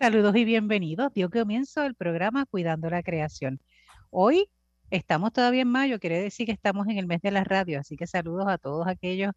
[0.00, 1.12] Saludos y bienvenidos.
[1.12, 3.60] Dio comienzo el programa Cuidando la Creación.
[4.08, 4.48] Hoy
[4.88, 7.98] estamos todavía en mayo, quiere decir que estamos en el mes de la radio, así
[7.98, 9.32] que saludos a todos aquellos,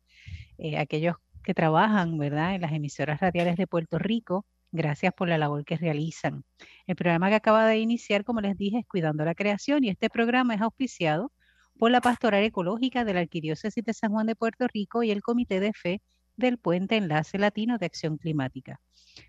[0.57, 4.46] eh, aquellos que trabajan, ¿verdad?, en las emisoras radiales de Puerto Rico.
[4.71, 6.46] Gracias por la labor que realizan.
[6.88, 10.10] El programa que acaba de iniciar, como les dije, es Cuidando la Creación y este
[10.10, 11.34] programa es auspiciado
[11.78, 15.24] por la Pastoral Ecológica de la Arquidiócesis de San Juan de Puerto Rico y el
[15.24, 16.02] Comité de Fe
[16.38, 18.80] del Puente Enlace Latino de Acción Climática.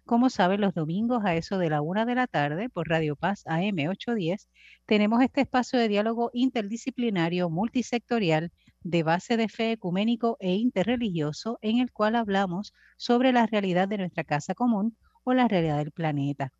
[0.06, 3.42] Como saben, los domingos a eso de la una de la tarde por Radio Paz
[3.46, 4.48] AM 810
[4.86, 8.50] tenemos este espacio de diálogo interdisciplinario multisectorial
[8.82, 13.98] de base de fe ecuménico e interreligioso en el cual hablamos sobre la realidad de
[13.98, 16.52] nuestra casa común o la realidad del planeta.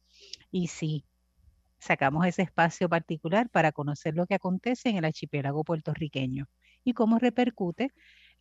[0.51, 1.05] Y sí,
[1.79, 6.47] sacamos ese espacio particular para conocer lo que acontece en el archipiélago puertorriqueño
[6.83, 7.91] y cómo repercute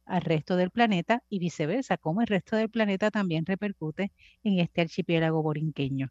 [0.05, 4.11] al resto del planeta y viceversa, cómo el resto del planeta también repercute
[4.43, 6.09] en este archipiélago borinqueño.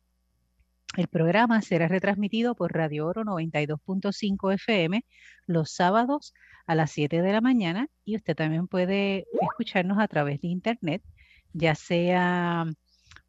[0.97, 5.05] El programa será retransmitido por Radio Oro 92.5 FM
[5.47, 6.35] los sábados
[6.67, 11.03] a las 7 de la mañana y usted también puede escucharnos a través de internet,
[11.55, 12.67] ya sea,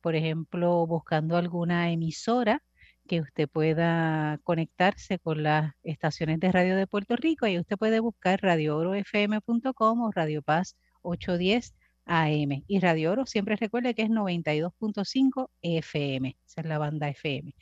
[0.01, 2.61] por ejemplo, buscando alguna emisora
[3.07, 7.99] que usted pueda conectarse con las estaciones de radio de Puerto Rico y usted puede
[7.99, 11.73] buscar radioorofm.com o Radio Paz 810
[12.05, 12.63] AM.
[12.67, 17.53] Y Radio Oro siempre recuerde que es 92.5 FM, esa es la banda FM.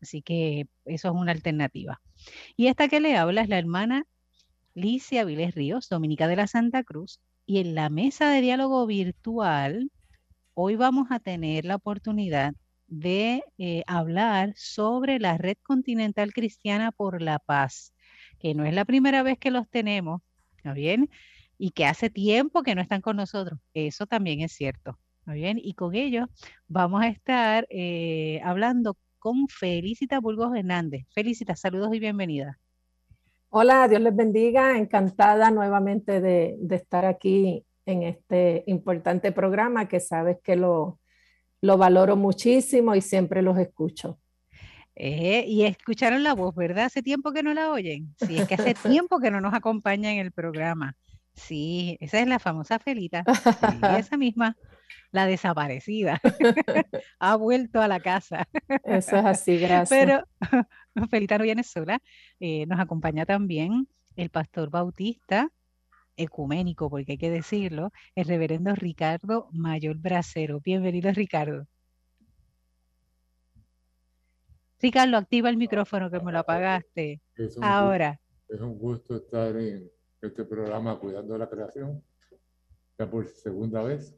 [0.00, 2.00] Así que eso es una alternativa.
[2.56, 4.04] Y esta que le habla es la hermana
[4.74, 7.20] Licia Viles Ríos, Dominica de la Santa Cruz.
[7.46, 9.90] Y en la mesa de diálogo virtual,
[10.54, 12.54] hoy vamos a tener la oportunidad
[12.90, 17.94] de eh, hablar sobre la Red Continental Cristiana por la Paz,
[18.38, 20.20] que no es la primera vez que los tenemos,
[20.56, 21.08] ¿está bien?
[21.56, 23.58] Y que hace tiempo que no están con nosotros.
[23.74, 25.58] Eso también es cierto, ¿está bien?
[25.62, 26.28] Y con ellos
[26.66, 31.06] vamos a estar eh, hablando con Felicita Burgos Hernández.
[31.14, 32.58] Felicita, saludos y bienvenida.
[33.50, 34.76] Hola, Dios les bendiga.
[34.76, 41.00] Encantada nuevamente de, de estar aquí en este importante programa que sabes que lo,
[41.60, 44.18] lo valoro muchísimo y siempre los escucho.
[44.96, 46.84] Eh, y escucharon la voz, ¿verdad?
[46.84, 48.14] Hace tiempo que no la oyen.
[48.18, 50.94] Sí, es que hace tiempo que no nos acompaña en el programa.
[51.34, 53.24] Sí, esa es la famosa Felita.
[53.98, 54.56] esa misma,
[55.10, 56.20] la desaparecida.
[57.18, 58.46] ha vuelto a la casa.
[58.84, 59.88] Eso es así, gracias.
[59.88, 62.00] Pero Felita no viene sola.
[62.40, 65.48] Eh, nos acompaña también el pastor Bautista,
[66.16, 70.60] ecuménico, porque hay que decirlo, el reverendo Ricardo Mayor Bracero.
[70.60, 71.66] Bienvenido, Ricardo.
[74.80, 77.20] Ricardo, activa el micrófono que me lo apagaste.
[77.60, 78.18] Ahora.
[78.48, 79.90] es un gusto estar en
[80.20, 82.02] este programa Cuidando la Creación,
[82.98, 84.16] ya por segunda vez.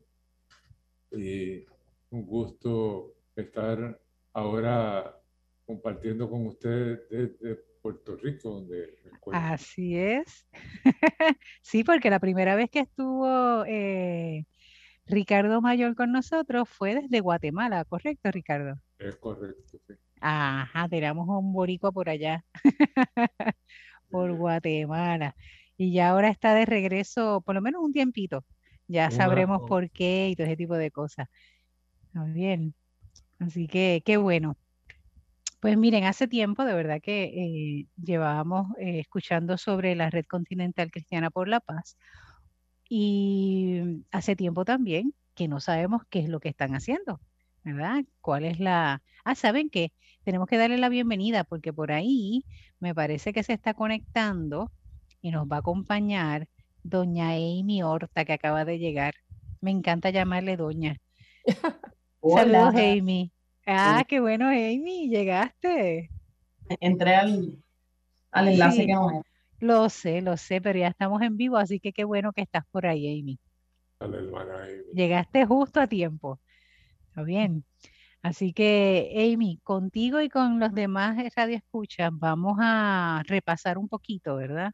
[1.11, 1.65] Y
[2.11, 4.01] un gusto estar
[4.33, 5.21] ahora
[5.67, 8.97] compartiendo con ustedes desde Puerto Rico, donde
[9.33, 10.47] Así es.
[11.63, 14.47] sí, porque la primera vez que estuvo eh,
[15.07, 18.81] Ricardo Mayor con nosotros fue desde Guatemala, ¿correcto, Ricardo?
[18.99, 19.95] Es correcto, sí.
[20.21, 22.45] Ajá, tenemos un boricua por allá,
[24.11, 25.35] por Guatemala.
[25.77, 28.45] Y ya ahora está de regreso, por lo menos un tiempito.
[28.87, 31.29] Ya sabremos por qué y todo ese tipo de cosas.
[32.13, 32.75] Muy bien.
[33.41, 34.57] Así que qué bueno.
[35.63, 40.91] Pues miren, hace tiempo de verdad que eh, llevábamos eh, escuchando sobre la Red Continental
[40.91, 41.97] Cristiana por la Paz
[42.89, 47.21] y hace tiempo también que no sabemos qué es lo que están haciendo,
[47.63, 48.03] ¿verdad?
[48.21, 49.05] ¿Cuál es la...
[49.25, 49.93] Ah, ¿saben qué?
[50.25, 52.45] Tenemos que darle la bienvenida porque por ahí
[52.81, 54.73] me parece que se está conectando
[55.21, 56.49] y nos va a acompañar
[56.83, 59.15] doña Amy Horta que acaba de llegar.
[59.61, 60.97] Me encanta llamarle doña.
[62.21, 63.31] Saludos, Amy.
[63.67, 66.11] Ah, qué bueno, Amy, llegaste.
[66.81, 67.63] Entré al,
[68.33, 69.27] enlace que no es.
[69.61, 72.65] Lo sé, lo sé, pero ya estamos en vivo, así que qué bueno que estás
[72.73, 73.39] por ahí, Amy.
[74.93, 76.41] Llegaste justo a tiempo.
[77.09, 77.65] Está bien.
[78.23, 84.37] Así que, Amy, contigo y con los demás Radio Escuchas, vamos a repasar un poquito,
[84.37, 84.73] ¿verdad?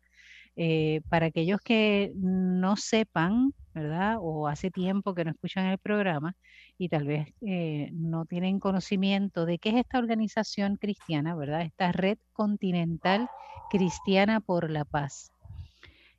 [0.60, 4.16] Eh, para aquellos que no sepan, ¿verdad?
[4.20, 6.34] O hace tiempo que no escuchan el programa,
[6.76, 11.62] y tal vez eh, no tienen conocimiento de qué es esta organización cristiana, ¿verdad?
[11.62, 13.28] Esta red continental
[13.70, 15.30] cristiana por la paz.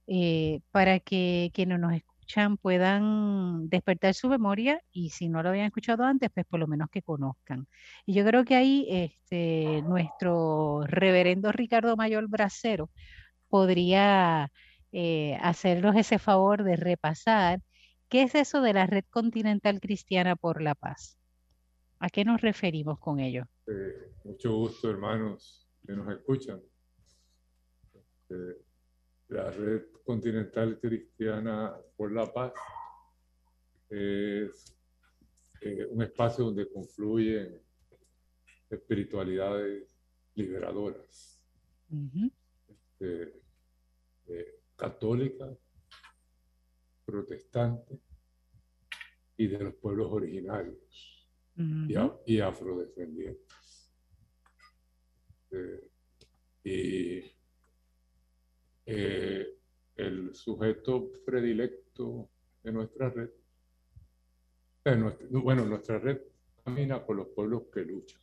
[0.07, 5.65] Eh, para que quienes nos escuchan puedan despertar su memoria y si no lo habían
[5.65, 7.67] escuchado antes, pues por lo menos que conozcan.
[8.05, 12.89] Y yo creo que ahí este, nuestro reverendo Ricardo Mayor Bracero
[13.49, 14.51] podría
[14.91, 17.61] eh, hacernos ese favor de repasar
[18.09, 21.19] ¿Qué es eso de la Red Continental Cristiana por la Paz?
[21.99, 23.45] ¿A qué nos referimos con ello?
[23.67, 26.59] Eh, mucho gusto, hermanos que nos escuchan.
[27.93, 28.65] Este,
[29.27, 32.53] la Red Continental Cristiana por la Paz
[33.91, 34.75] es
[35.61, 37.61] eh, un espacio donde confluyen
[38.71, 40.03] espiritualidades
[40.33, 41.43] liberadoras,
[42.67, 43.38] este,
[44.29, 45.57] eh, católicas,
[47.03, 47.99] protestantes
[49.35, 51.27] y de los pueblos originarios
[52.25, 53.91] y, afrodescendientes.
[55.51, 55.91] Eh,
[56.63, 57.23] y
[58.85, 59.57] eh,
[59.95, 62.29] el sujeto predilecto
[62.61, 63.31] de nuestra red,
[65.31, 66.21] bueno, nuestra red
[66.63, 68.21] camina con los pueblos que luchan.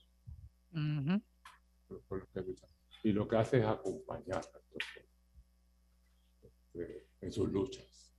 [1.89, 2.71] los pueblos que luchan.
[3.03, 5.07] Y lo que hace es acompañar a estos pueblos
[6.77, 8.13] este, en sus luchas.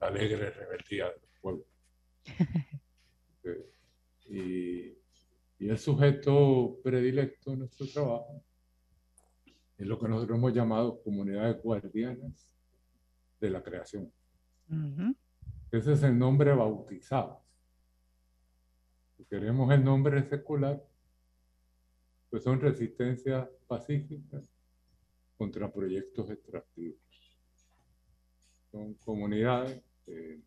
[0.00, 1.64] Alegre rebeldía del pueblo.
[3.44, 3.70] Este,
[4.28, 4.98] y,
[5.60, 8.42] y el sujeto predilecto de nuestro trabajo
[9.78, 12.50] es lo que nosotros hemos llamado comunidades guardianas
[13.40, 14.12] de la creación.
[15.70, 17.40] Ese es el nombre bautizado.
[19.16, 20.82] Si queremos el nombre secular,
[22.28, 24.55] pues son resistencias pacíficas
[25.36, 26.98] contra proyectos extractivos.
[28.70, 30.40] Son comunidades que,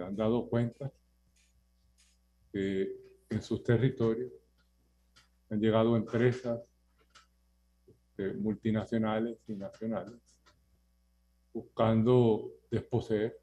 [0.00, 0.90] han dado cuenta
[2.52, 2.96] que
[3.28, 4.32] en sus territorios
[5.50, 6.60] han llegado empresas
[7.86, 10.14] este, multinacionales y nacionales
[11.52, 13.36] buscando desposeer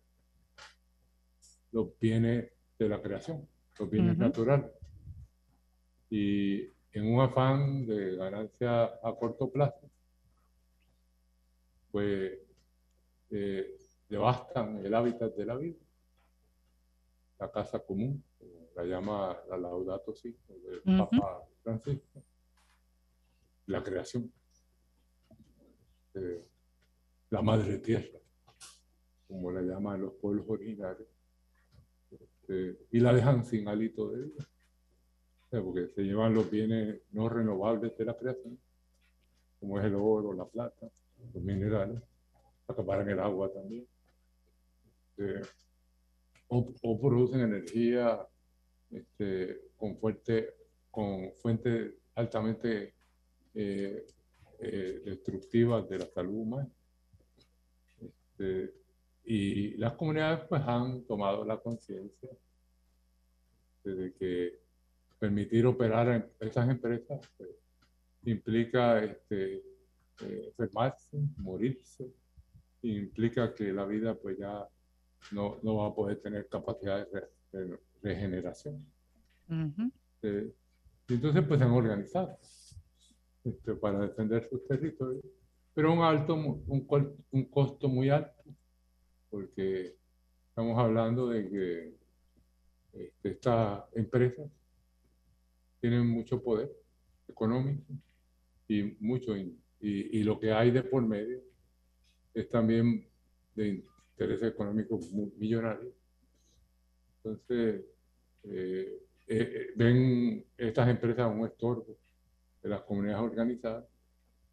[1.72, 3.48] los bienes de la creación,
[3.80, 4.72] los bienes naturales.
[6.10, 9.90] Y en un afán de ganancia a corto plazo,
[11.92, 12.40] pues
[13.30, 13.78] eh,
[14.10, 15.80] devastan el hábitat de la vida,
[17.40, 18.24] la casa común,
[18.76, 22.24] la llama la Laudato Si, del Papa Francisco,
[23.68, 24.32] la creación.
[27.30, 28.20] La madre tierra,
[29.28, 31.08] como la llaman los pueblos originarios,
[32.12, 34.50] este, y la dejan sin alito de vida,
[35.50, 38.60] porque se llevan los bienes no renovables de la creación,
[39.62, 40.90] como es el oro, la plata,
[41.34, 42.02] los minerales,
[42.68, 43.86] acaparan el agua también,
[45.18, 45.42] este,
[46.48, 48.28] o, producen energía
[48.90, 50.54] este, con, fuerte,
[50.90, 52.94] con fuentes altamente
[53.54, 54.06] eh,
[54.60, 56.70] eh, destructivas de la salud humana.
[58.02, 58.74] Este,
[59.24, 62.30] y las comunidades pues han tomado la conciencia
[63.84, 64.60] de que
[65.20, 67.50] permitir operar en esas empresas pues,
[68.24, 69.64] implica este,
[70.24, 72.12] eh, enfermarse, morirse,
[72.84, 74.68] implica que la vida pues ya
[75.32, 77.08] no, no va a poder tener capacidad
[77.52, 78.84] de, regeneración.
[80.24, 80.52] Eh,
[81.08, 82.38] y entonces pues se han organizado.
[83.44, 85.26] Este, para defender sus territorios,
[85.74, 86.64] pero un, alto, un,
[87.32, 88.44] un costo muy alto,
[89.32, 89.96] porque
[90.50, 91.96] estamos hablando de que
[92.94, 94.48] este, estas empresas
[95.80, 96.72] tienen mucho poder
[97.28, 97.82] económico
[98.68, 99.34] y mucho
[99.82, 101.42] y, lo que hay de por medio
[102.34, 103.08] es también
[103.56, 105.94] de intereses económicos millonarios.
[107.18, 107.84] Entonces,
[108.44, 111.98] eh, eh, eh, ven estas empresas un estorbo
[112.62, 113.86] de las comunidades organizadas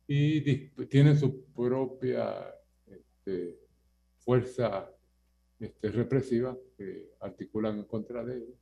[0.06, 2.54] y tienen su propia
[2.86, 3.58] este,
[4.20, 4.90] fuerza
[5.60, 8.58] este, represiva que articulan en contra de ellos.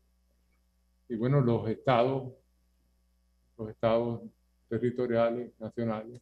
[1.08, 2.32] Y bueno, los estados,
[3.56, 4.22] los estados
[4.68, 6.20] territoriales, nacionales,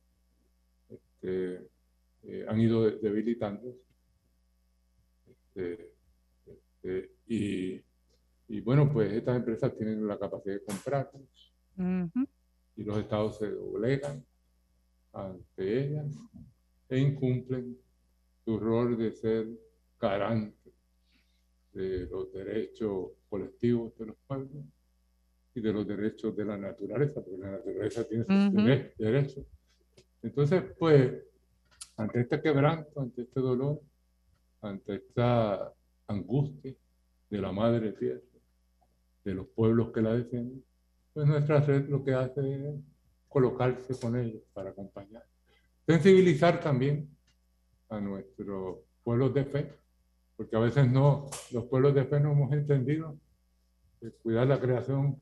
[1.24, 1.68] este,
[2.24, 3.80] eh, han ido debilitándose.
[7.26, 7.80] y,
[8.48, 11.10] y, bueno, pues estas empresas tienen la capacidad de comprar
[12.76, 14.24] y los estados se doblegan
[15.12, 16.12] ante ellas
[16.88, 17.78] e incumplen
[18.44, 19.46] su rol de ser
[19.98, 20.74] garantes
[21.72, 24.64] de los derechos colectivos de los pueblos
[25.54, 28.64] y de los derechos de la naturaleza, porque la naturaleza tiene sus
[28.98, 29.46] derechos.
[30.24, 31.12] Entonces, pues,
[31.98, 33.80] ante este quebranto, ante este dolor,
[34.62, 35.70] ante esta
[36.06, 36.74] angustia
[37.28, 38.22] de la madre tierra,
[39.22, 40.64] de los pueblos que la defienden,
[41.12, 42.74] pues nuestra red lo que hace es
[43.28, 45.24] colocarse con ellos para acompañar.
[45.86, 47.14] Sensibilizar también
[47.90, 49.72] a nuestros pueblos de fe,
[50.36, 53.18] porque a veces no, los pueblos de fe no hemos entendido
[54.00, 55.20] que cuidar la creación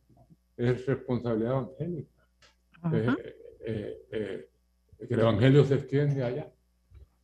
[0.56, 2.28] es responsabilidad evangélica.
[2.92, 4.51] Eh, eh, eh,
[5.06, 6.52] que el evangelio se extiende allá.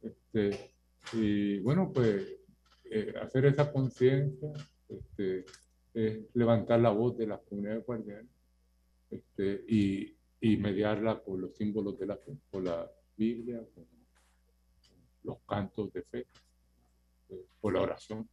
[0.03, 0.75] Este,
[1.13, 2.39] y bueno, pues
[3.21, 4.53] hacer esa conciencia,
[4.89, 5.45] este,
[5.95, 8.33] es levantar la voz de las comunidades guardianas
[9.11, 13.87] este, y, y, mediarla con los símbolos de la fe, con la Biblia, con
[15.25, 16.27] los cantos de fe,
[17.31, 18.29] eh, con la oración.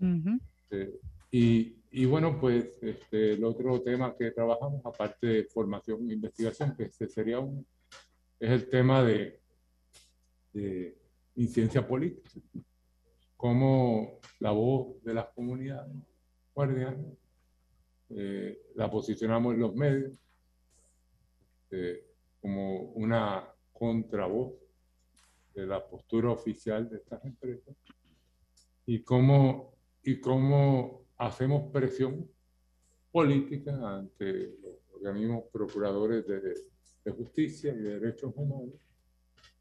[0.00, 6.14] Este, y, y, bueno, pues este, el otro tema que trabajamos, aparte de formación e
[6.14, 7.66] investigación, que este sería un,
[8.40, 9.40] es el tema de,
[10.52, 10.98] de
[11.36, 12.40] incidencia política,
[13.36, 15.94] cómo la voz de las comunidades
[16.54, 17.06] guardianas
[18.10, 20.12] eh, la posicionamos en los medios
[21.70, 22.04] eh,
[22.40, 24.54] como una contravoz
[25.54, 27.76] de la postura oficial de estas empresas.
[28.86, 32.28] Y cómo, y cómo hacemos presión
[33.12, 36.54] política ante los organismos procuradores de,
[37.08, 38.74] de justicia y de derechos humanos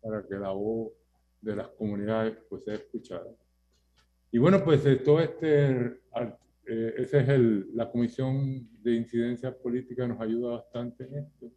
[0.01, 0.91] para que la voz
[1.41, 3.27] de las comunidades pues sea escuchada.
[4.31, 6.01] Y bueno, pues todo este
[6.69, 11.51] eh, esa es el, la Comisión de Incidencia Política, nos ayuda bastante en esto.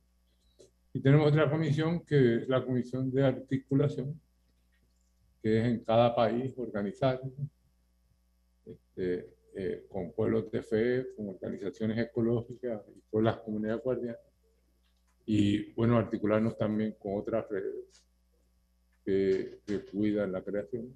[0.92, 4.20] Y tenemos otra comisión que es la Comisión de Articulación,
[5.42, 7.20] que es en cada país organizar
[8.64, 14.29] este, eh, con pueblos de fe, con organizaciones ecológicas y con las comunidades guardianas.
[15.32, 18.04] Y bueno, articularnos también con otras redes
[19.04, 20.92] que, que cuidan la creación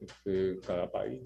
[0.00, 1.20] este, cada país.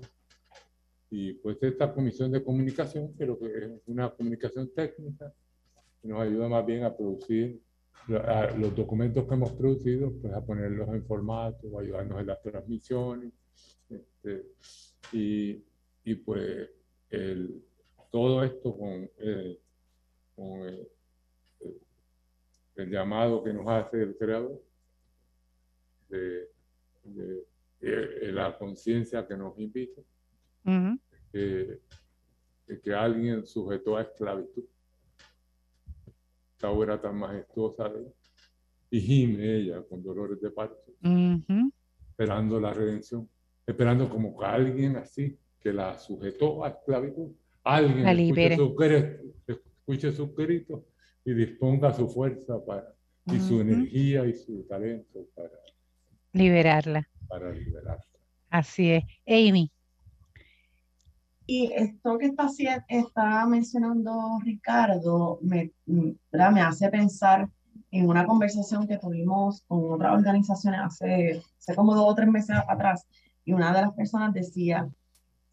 [1.11, 5.33] Y pues esta comisión de comunicación, que es una comunicación técnica,
[6.03, 7.61] que nos ayuda más bien a producir
[8.09, 13.33] los documentos que hemos producido, pues a ponerlos en formato, a ayudarnos en las transmisiones.
[13.89, 14.45] Este,
[15.13, 15.63] y,
[16.03, 16.69] y, pues
[17.11, 17.63] el,
[18.11, 19.57] todo esto con, eh,
[20.35, 20.89] con el,
[22.77, 24.63] el, llamado que nos hace el creador
[26.09, 26.49] de,
[27.05, 27.47] de,
[27.81, 30.03] de la conciencia que nos invita
[32.83, 34.65] que alguien sujetó a esclavitud.
[36.53, 38.13] Esta obra tan majestuosa de
[38.91, 40.93] y gime ella con dolores de parto,
[42.11, 43.29] esperando la redención,
[43.67, 47.33] esperando como que alguien así que la sujetó a esclavitud,
[47.65, 48.77] alguien escuche su,
[49.49, 50.81] escuche sus gritos
[51.25, 52.95] y disponga su fuerza para,
[53.27, 55.51] y su energía y su talento para
[56.33, 57.09] liberarla.
[57.29, 58.05] Para liberarla.
[58.51, 59.05] Así es.
[59.27, 59.71] Amy.
[61.47, 62.49] Y esto que está,
[62.89, 67.49] está mencionando Ricardo me, me hace pensar
[67.91, 72.57] en una conversación que tuvimos con otras organizaciones hace, hace como dos o tres meses
[72.69, 73.07] atrás,
[73.45, 74.89] y una de las personas decía,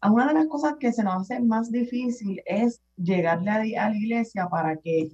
[0.00, 3.96] a una de las cosas que se nos hace más difícil es llegarle a, la
[3.96, 5.12] iglesia para que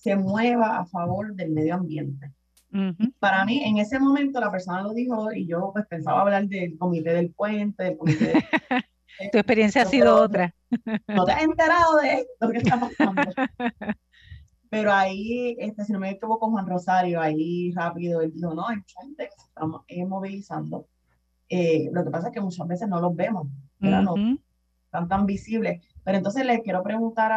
[0.00, 2.32] se mueva a favor del medio ambiente.
[3.18, 6.78] Para mí, en ese momento la persona lo dijo y yo pues pensaba hablar del
[6.78, 8.44] comité del puente, del comité de,
[9.32, 10.54] Tu experiencia ha sido otra.
[11.08, 13.22] No te has enterado de esto que está pasando.
[14.70, 18.68] Pero ahí, este, si no me equivoco con Juan Rosario, ahí rápido, él dijo, no,
[18.68, 19.66] hay mucha gente que se está
[20.06, 20.86] movilizando.
[21.48, 23.48] Eh, lo que pasa es que muchas veces no los vemos,
[23.80, 24.14] no
[24.84, 25.84] están tan visibles.
[26.04, 27.32] Pero entonces le quiero preguntar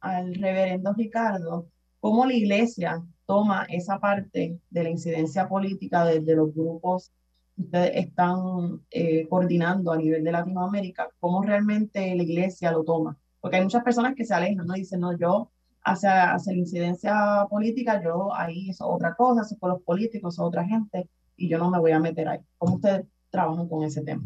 [0.00, 1.68] al reverendo Ricardo,
[2.00, 7.12] ¿cómo la iglesia toma esa parte de la incidencia política desde los grupos
[7.58, 13.18] ustedes están eh, coordinando a nivel de Latinoamérica, cómo realmente la iglesia lo toma.
[13.40, 14.74] Porque hay muchas personas que se alejan, ¿no?
[14.74, 15.50] Dicen, no, yo
[15.82, 20.40] hacia, hacia la incidencia política, yo ahí es otra cosa, eso con los políticos, es
[20.40, 22.40] otra gente, y yo no me voy a meter ahí.
[22.58, 24.22] ¿Cómo ustedes trabajan con ese tema?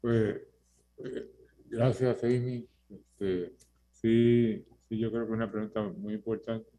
[0.00, 0.36] Pues,
[1.04, 1.30] eh,
[1.68, 2.66] gracias, Amy.
[2.88, 3.52] Este,
[3.90, 6.70] sí, sí, yo creo que es una pregunta muy importante.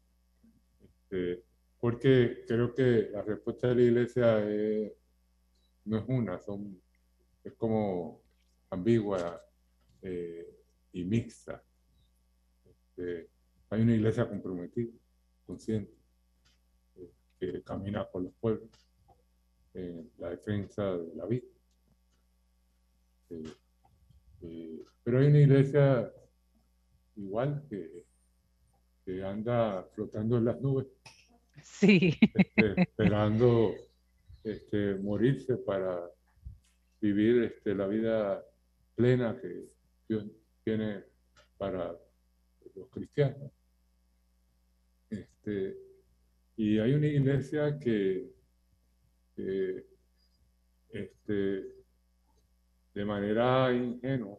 [0.80, 1.42] Este,
[1.80, 4.92] porque creo que la respuesta de la iglesia es
[5.84, 6.80] no es una, son,
[7.42, 8.22] es como
[8.70, 9.44] ambigua
[10.00, 10.60] eh,
[10.92, 11.62] y mixta.
[12.64, 13.28] Este,
[13.70, 14.92] hay una iglesia comprometida,
[15.44, 15.92] consciente,
[16.96, 18.70] eh, que camina por los pueblos
[19.74, 21.46] en la defensa de la vida.
[23.30, 26.12] Eh, pero hay una iglesia
[27.16, 28.04] igual que,
[29.04, 30.86] que anda flotando en las nubes.
[31.62, 32.18] Sí.
[32.34, 33.74] Este, esperando
[34.42, 36.10] este, morirse para
[37.00, 38.44] vivir este, la vida
[38.94, 39.66] plena que
[40.08, 40.24] Dios
[40.64, 41.04] tiene
[41.58, 41.94] para
[42.74, 43.50] los cristianos.
[45.10, 45.76] Este,
[46.56, 48.30] y hay una iglesia que,
[50.90, 51.74] este,
[52.94, 54.38] de manera ingenua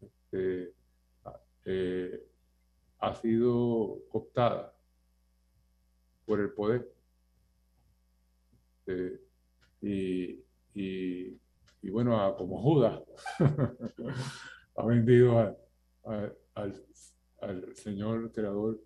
[0.00, 0.72] este,
[1.70, 2.26] eh,
[3.00, 4.74] ha sido cooptada
[6.24, 6.90] por el poder
[8.88, 9.20] este,
[9.82, 10.44] y,
[10.74, 13.02] y, bueno, como Judas,
[14.76, 15.38] ha vendido
[16.04, 18.80] al, al, Señor creador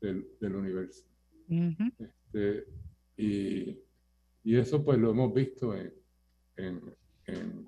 [0.00, 1.04] del, del universo.
[1.48, 2.66] este,
[3.16, 3.78] y,
[4.44, 5.94] y, eso pues lo hemos visto en,
[6.56, 7.66] en, en,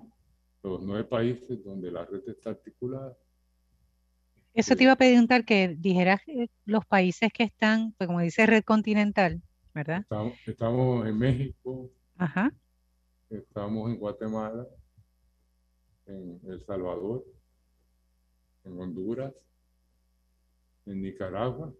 [0.63, 3.17] los nueve países donde la red está articulada.
[4.53, 8.45] Eso te iba a preguntar que dijeras eh, los países que están, pues como dice
[8.45, 9.41] red continental,
[9.73, 10.01] ¿verdad?
[10.01, 12.53] Estamos, estamos en México, Ajá.
[13.31, 14.67] estamos en Guatemala,
[16.05, 17.25] en El Salvador,
[18.63, 19.33] en Honduras,
[20.85, 21.73] en Nicaragua,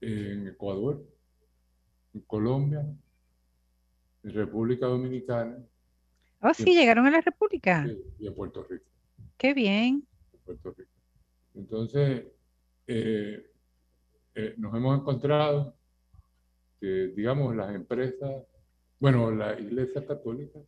[0.00, 1.06] en Ecuador,
[2.14, 2.84] en Colombia,
[4.24, 5.56] en República Dominicana.
[6.40, 7.86] Oh, sí, llegaron a la República.
[8.18, 8.84] y en Puerto Rico.
[9.38, 10.06] Qué bien.
[10.44, 10.95] Puerto Rico.
[11.56, 12.26] Entonces,
[12.86, 13.50] eh,
[14.34, 15.74] eh, nos hemos encontrado
[16.78, 18.44] que, digamos, las empresas,
[19.00, 20.60] bueno, la Iglesia Católica,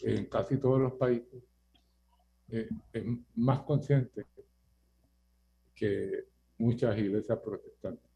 [0.00, 1.42] en casi todos los países,
[2.48, 3.04] eh, es
[3.36, 4.26] más consciente
[5.74, 6.24] que
[6.58, 8.10] muchas iglesias protestantes.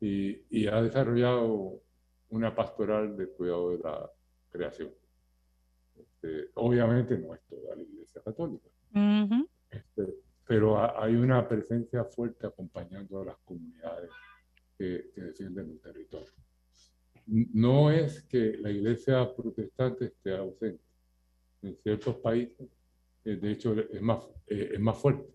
[0.00, 1.82] Y, ha desarrollado
[2.30, 4.10] una pastoral de cuidado de la
[4.50, 4.92] creación.
[6.28, 8.68] Este, obviamente no es toda la iglesia católica,
[9.70, 10.14] este,
[10.46, 14.10] pero hay una presencia fuerte acompañando a las comunidades
[14.76, 16.32] que, que defienden el territorio.
[17.26, 20.82] No es que la iglesia protestante esté ausente.
[21.60, 22.68] En ciertos países
[23.28, 25.30] eh, de hecho es más, eh, es más fuerte.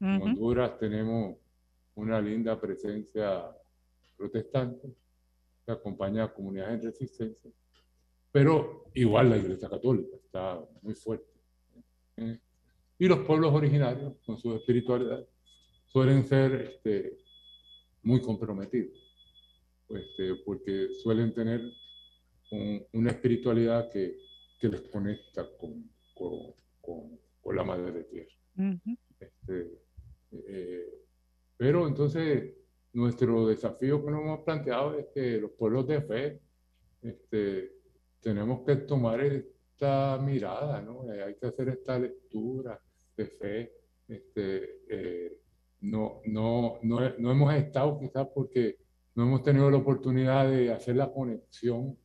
[0.00, 1.36] En Honduras tenemos
[1.94, 3.44] una linda presencia
[4.16, 4.88] protestante
[5.64, 7.50] que acompaña a comunidades en resistencia,
[8.36, 11.32] pero igual la Iglesia Católica está muy fuerte.
[12.18, 12.38] ¿eh?
[12.98, 15.26] Y los pueblos originarios, con su espiritualidad,
[15.86, 17.16] suelen ser este,
[18.02, 18.92] muy comprometidos,
[19.88, 21.62] este, porque suelen tener
[22.92, 24.18] una espiritualidad que,
[24.60, 28.34] que les conecta con, con, con, la madre de tierra.
[29.18, 29.80] este,
[30.46, 30.94] eh,
[31.56, 32.52] pero entonces
[32.92, 36.40] nuestro desafío que nos hemos planteado es que los pueblos de fe
[37.00, 37.75] este,
[38.20, 41.12] tenemos que tomar esta mirada, ¿no?
[41.12, 42.80] Eh, hay que hacer esta lectura
[43.16, 43.72] de fe.
[44.08, 45.38] Este, eh,
[45.82, 48.78] no, no, no, no, hemos estado quizás porque
[49.14, 51.96] no hemos tenido la oportunidad de hacer la conexión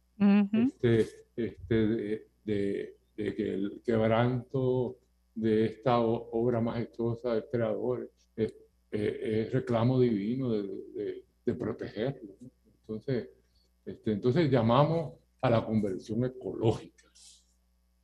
[0.52, 4.98] este, este, de, que el quebranto
[5.34, 8.54] de esta obra majestuosa del Creador es,
[9.52, 12.36] reclamo divino de, de, protegerlo.
[12.82, 13.30] Entonces,
[13.86, 17.12] este, entonces llamamos a la conversión ecológica,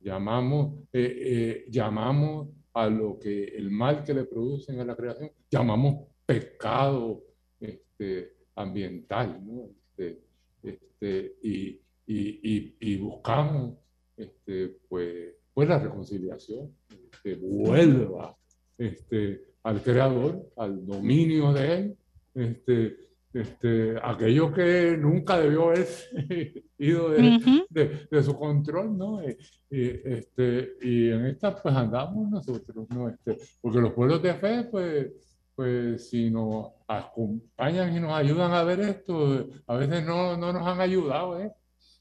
[0.00, 5.30] llamamos, eh, eh, llamamos a lo que el mal que le producen a la creación,
[5.50, 7.24] llamamos pecado
[7.60, 9.70] este, ambiental, ¿no?
[9.96, 10.20] Este,
[10.62, 13.78] este, y, y, y, buscamos
[14.16, 16.74] este, pues, pues la reconciliación,
[17.22, 18.36] que vuelva
[18.76, 21.96] este, al creador, al dominio de él,
[22.34, 25.86] este, este, aquello que nunca debió haber
[26.78, 29.22] ido de, de, su control, ¿no?
[29.22, 29.36] Y,
[29.70, 33.08] este, y en esta pues andamos nosotros, ¿no?
[33.08, 35.12] Este, porque los pueblos de fe, pues,
[35.54, 40.66] pues si nos acompañan y nos ayudan a ver esto, a veces no, no nos
[40.66, 41.52] han ayudado, ¿eh?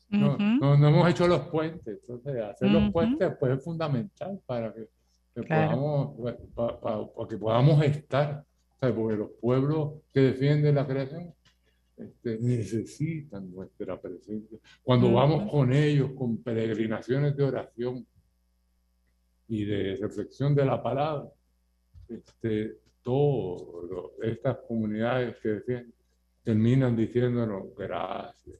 [0.09, 0.37] no,
[0.77, 4.87] no, hemos hecho los puentes, entonces hacer los puentes pues es fundamental para que,
[5.43, 6.15] podamos,
[6.55, 8.43] para, que podamos estar,
[8.79, 11.33] porque los pueblos que defienden la creación
[11.97, 14.59] este, necesitan nuestra presencia.
[14.83, 18.05] Cuando vamos con ellos, con peregrinaciones de oración
[19.47, 21.29] y de reflexión de la palabra,
[22.07, 25.93] este, todas estas comunidades que defienden
[26.43, 28.59] terminan diciéndonos gracias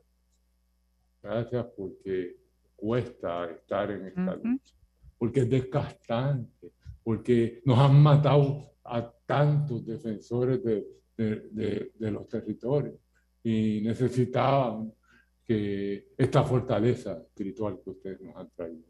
[1.27, 2.38] Gracias porque
[2.75, 4.75] cuesta estar en esta lucha,
[5.17, 6.71] porque es desgastante,
[7.03, 12.95] porque nos han matado a tantos defensores de, de, de, los territorios.
[13.43, 14.91] Y necesitaban
[15.43, 18.83] que esta fortaleza espiritual que ustedes nos han traído.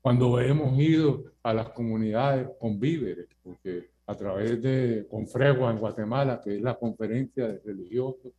[0.00, 6.40] Cuando hemos ido a las comunidades con víveres, porque a través de Confregua en Guatemala,
[6.44, 8.32] que es la conferencia de religiosos,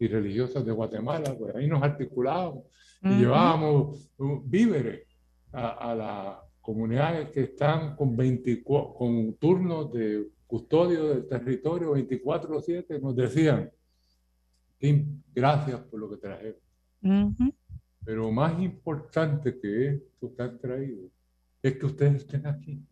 [0.00, 2.64] y religiosas de Guatemala, pues ahí nos articulábamos
[3.02, 4.10] y llevábamos
[4.44, 5.06] víveres
[5.52, 13.14] a, las comunidades que están con, 24, con turnos de custodio del territorio 24-7, nos
[13.16, 13.70] decían,
[15.32, 17.54] gracias por lo que trajeron.
[18.04, 21.08] Pero más importante que esto que han traído
[21.62, 22.82] es que ustedes estén aquí.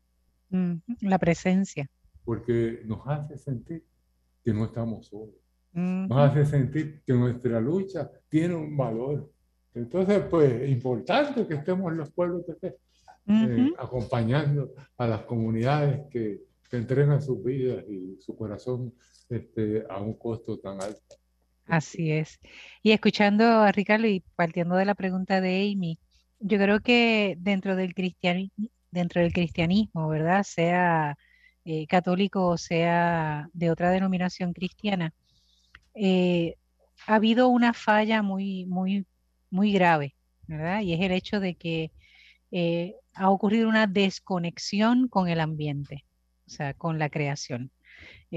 [1.00, 1.90] La presencia.
[2.24, 3.84] Porque nos hace sentir
[4.44, 5.34] que no estamos solos
[5.72, 9.30] nos hace sentir que nuestra lucha tiene un valor
[9.74, 12.76] Entonces, pues, importante que estemos los pueblos de fe,
[13.26, 18.94] eh, acompañando a las comunidades que, que, entregan sus vidas y su corazón
[19.28, 21.16] este, a un costo tan alto.
[21.66, 22.38] Así es.
[22.82, 25.98] Y escuchando a Ricardo y partiendo de la pregunta de Amy,
[26.40, 30.44] yo creo que dentro del cristianismo, dentro del cristianismo, ¿verdad?
[30.44, 31.16] Sea
[31.64, 35.12] eh, católico o sea de otra denominación cristiana,
[35.94, 36.56] eh,
[37.06, 39.06] ha habido una falla muy, muy,
[39.50, 40.14] muy grave,
[40.46, 40.80] ¿verdad?
[40.80, 41.92] Y es el hecho de que
[42.50, 46.04] eh, ha ocurrido una desconexión con el ambiente,
[46.48, 47.70] o sea, con la creación.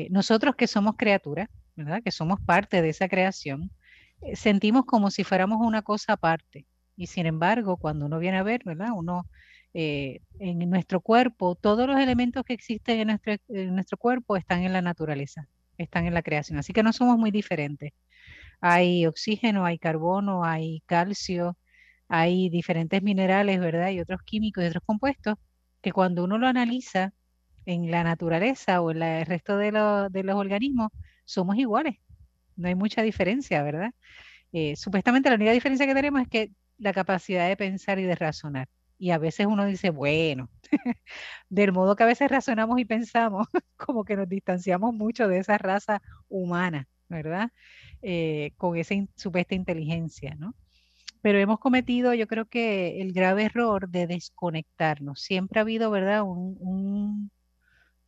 [0.09, 2.01] nosotros que somos criaturas, ¿verdad?
[2.03, 3.71] Que somos parte de esa creación,
[4.35, 6.65] sentimos como si fuéramos una cosa aparte.
[6.97, 8.89] Y sin embargo, cuando uno viene a ver, ¿verdad?
[8.95, 9.27] Uno
[9.73, 14.63] eh, en nuestro cuerpo, todos los elementos que existen en nuestro, en nuestro cuerpo están
[14.63, 15.47] en la naturaleza,
[15.77, 16.59] están en la creación.
[16.59, 17.93] Así que no somos muy diferentes.
[18.61, 21.57] Hay oxígeno, hay carbono, hay calcio,
[22.09, 23.91] hay diferentes minerales, ¿verdad?
[23.91, 25.35] Y otros químicos y otros compuestos
[25.81, 27.13] que cuando uno lo analiza
[27.65, 29.71] en la naturaleza o en el resto de,
[30.11, 30.89] de, los organismos,
[31.25, 31.95] somos iguales.
[32.55, 33.91] No hay mucha diferencia, ¿verdad?
[34.51, 38.15] Eh, supuestamente la única diferencia que tenemos es que la capacidad de pensar y de
[38.15, 38.67] razonar.
[38.97, 40.49] Y a veces uno dice, bueno,
[41.49, 43.47] del modo que a veces razonamos y pensamos,
[43.77, 47.51] como que nos distanciamos mucho de esa raza humana, ¿verdad?
[48.01, 50.55] Eh, con esa supuesta inteligencia, ¿no?
[51.21, 55.21] Pero hemos cometido, yo creo que el grave error de desconectarnos.
[55.21, 56.23] Siempre ha habido, ¿verdad?
[56.23, 57.31] Un,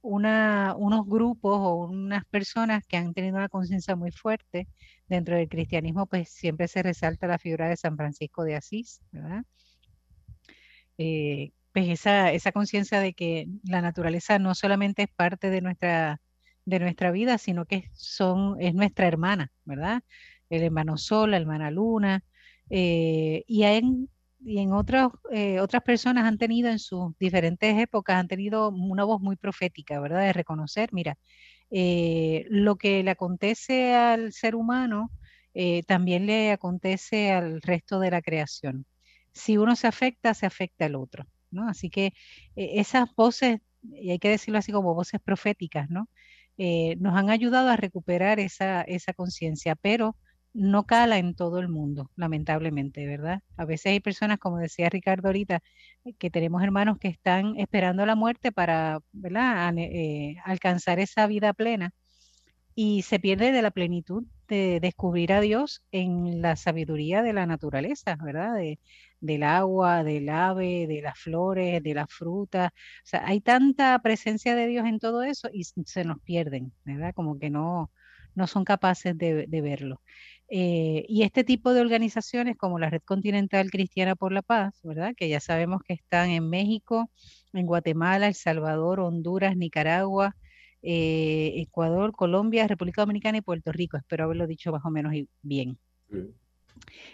[0.04, 4.68] una, unos grupos o unas personas que han tenido una conciencia muy fuerte
[5.08, 9.44] dentro del cristianismo, pues siempre se resalta la figura de San Francisco de Asís, ¿verdad?
[10.98, 16.22] Eh, pues esa, esa conciencia de que la naturaleza no solamente es parte de nuestra,
[16.66, 20.04] de nuestra vida, sino que son, es nuestra hermana, ¿verdad?
[20.50, 22.24] El hermano Sol, la hermana Luna,
[22.70, 24.10] eh, y, en,
[24.46, 29.04] y en otras, eh, otras personas han tenido en sus diferentes épocas, han tenido una
[29.06, 30.22] voz muy profética, ¿verdad?
[30.22, 31.18] De reconocer, mira,
[32.50, 35.10] lo que le acontece al ser humano,
[35.88, 38.86] también le acontece al resto de la creación
[39.34, 41.68] si uno se afecta, se afecta el otro, ¿no?
[41.68, 42.08] Así que
[42.56, 46.10] eh, esas voces, y hay que decirlo así como voces proféticas, ¿no?
[46.58, 50.16] Eh, nos han ayudado a recuperar esa, esa conciencia, pero
[50.54, 53.42] no cala en todo el mundo, lamentablemente, ¿verdad?
[53.58, 55.62] A veces hay personas, como decía Ricardo ahorita,
[56.20, 59.74] que tenemos hermanos que están esperando la muerte para, ¿verdad?
[59.78, 61.92] Eh, alcanzar esa vida plena
[62.76, 67.46] y se pierde de la plenitud de descubrir a Dios en la sabiduría de la
[67.46, 68.56] naturaleza, ¿verdad?
[68.56, 68.80] De,
[69.20, 72.70] del agua, del ave, de las flores, de las frutas.
[72.72, 77.14] O sea, hay tanta presencia de Dios en todo eso y se nos pierden, ¿verdad?
[77.16, 77.92] Como que no,
[78.36, 80.02] no son capaces de, verlo.
[80.50, 85.14] Eh, y este tipo de organizaciones como la Red Continental Cristiana por la Paz, ¿verdad?
[85.16, 87.10] Que ya sabemos que están en México,
[87.54, 90.36] en Guatemala, El Salvador, Honduras, Nicaragua,
[90.84, 93.98] eh, Ecuador, Colombia, República Dominicana y Puerto Rico.
[93.98, 95.78] Espero haberlo dicho más o menos bien.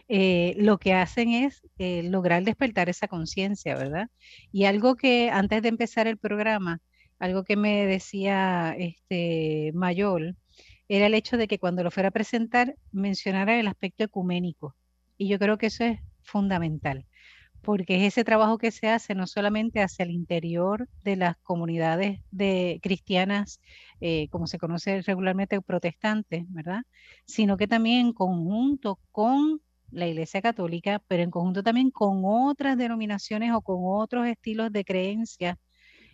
[0.08, 4.10] Eh, lo que hacen es eh, lograr despertar esa conciencia, ¿verdad?
[4.52, 6.80] Y algo que antes de empezar el programa,
[7.20, 10.36] algo que me decía este Mayol,
[10.90, 14.76] era el hecho de que cuando lo fuera a presentar mencionara el aspecto ecuménico.
[15.18, 17.06] Y yo creo que eso es fundamental
[17.62, 22.22] porque es ese trabajo que se hace no solamente hacia el interior de las comunidades
[22.32, 23.60] de cristianas,
[24.02, 26.84] eh, como se conoce regularmente protestantes, ¿verdad?
[27.26, 32.78] Sino que también en conjunto con la Iglesia Católica, pero en conjunto también con otras
[32.78, 35.58] denominaciones o con otros estilos de creencia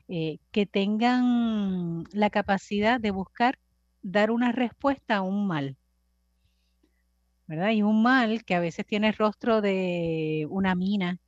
[0.07, 3.59] eh, que tengan la capacidad de buscar
[4.05, 5.77] dar una respuesta a un mal.
[7.47, 7.71] ¿verdad?
[7.71, 11.19] Y un mal que a veces tiene el rostro de una mina,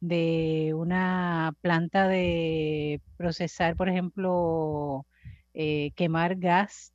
[0.00, 5.06] de una planta de procesar, por ejemplo,
[5.54, 6.92] eh, quemar gas,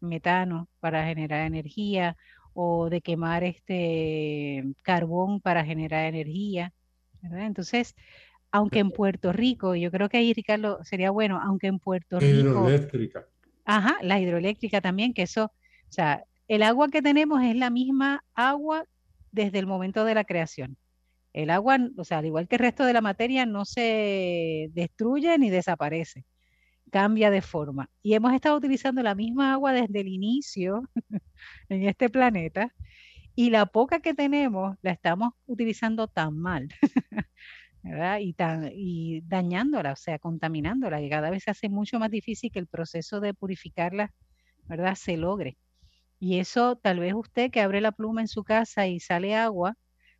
[0.00, 2.16] metano para generar energía
[2.52, 6.72] o de quemar este carbón para generar energía.
[7.22, 7.94] Entonces,
[8.50, 12.50] aunque en Puerto Rico, yo creo que ahí, Ricardo, sería bueno, aunque en Puerto Rico...
[12.50, 13.26] Hidroeléctrica.
[13.66, 18.24] Ajá, la hidroeléctrica también, que eso, o sea, el agua que tenemos es la misma
[18.34, 18.84] agua
[19.32, 20.78] desde el momento de la creación.
[21.32, 25.38] El agua, o sea, al igual que el resto de la materia, no se destruye
[25.38, 26.26] ni desaparece,
[26.90, 27.90] cambia de forma.
[28.02, 30.82] Y hemos estado utilizando la misma agua desde el inicio
[31.70, 32.74] en este planeta
[33.36, 36.68] y la poca que tenemos la estamos utilizando tan mal.
[38.74, 42.66] y dañándola, o sea, contaminándola, que cada vez se hace mucho más difícil que el
[42.68, 44.12] proceso de purificarla,
[44.64, 45.58] ¿verdad?, se logre.
[46.20, 49.74] Y eso tal vez usted que abre la pluma en su casa y sale agua,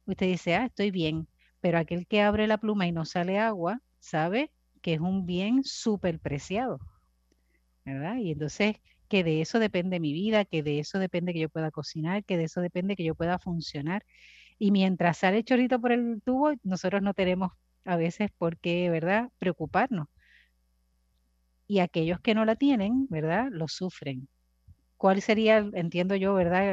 [0.07, 1.29] usted dice, ah, estoy bien,
[1.61, 4.53] pero aquel que abre la pluma y no sale agua, sabe
[4.83, 6.79] que es un bien súper preciado,
[7.85, 8.17] ¿verdad?
[8.19, 8.77] Y entonces
[9.09, 12.37] que de eso depende mi vida, que de eso depende que yo pueda cocinar, que
[12.37, 14.05] de eso depende que yo pueda funcionar.
[14.59, 17.53] Y mientras sale chorrito por el tubo, nosotros no tenemos
[17.85, 20.09] a veces por qué, ¿verdad?, preocuparnos.
[21.69, 24.29] Y aquellos que no la tienen, ¿verdad?, lo sufren.
[24.99, 26.73] ¿Cuál sería, entiendo yo, ¿verdad?,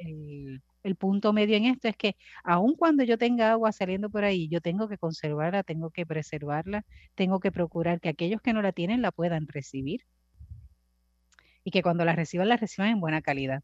[0.00, 4.24] el, el punto medio en esto es que aun cuando yo tenga agua saliendo por
[4.24, 8.62] ahí, yo tengo que conservarla, tengo que preservarla, tengo que procurar que aquellos que no
[8.62, 10.02] la tienen la puedan recibir
[11.64, 13.62] y que cuando la reciban, la reciban en buena calidad.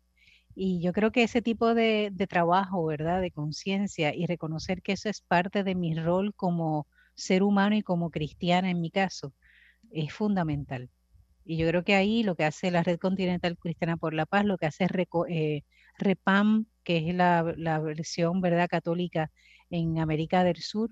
[0.55, 3.21] Y yo creo que ese tipo de, de trabajo, ¿verdad?
[3.21, 7.83] De conciencia y reconocer que eso es parte de mi rol como ser humano y
[7.83, 9.33] como cristiana en mi caso,
[9.93, 10.91] es fundamental.
[11.45, 14.45] Y yo creo que ahí lo que hace la Red Continental Cristiana por la Paz,
[14.45, 14.87] lo que hace
[15.29, 15.63] eh,
[15.99, 19.31] REPAM, que es la, la, versión verdad católica
[19.71, 20.91] en América del Sur,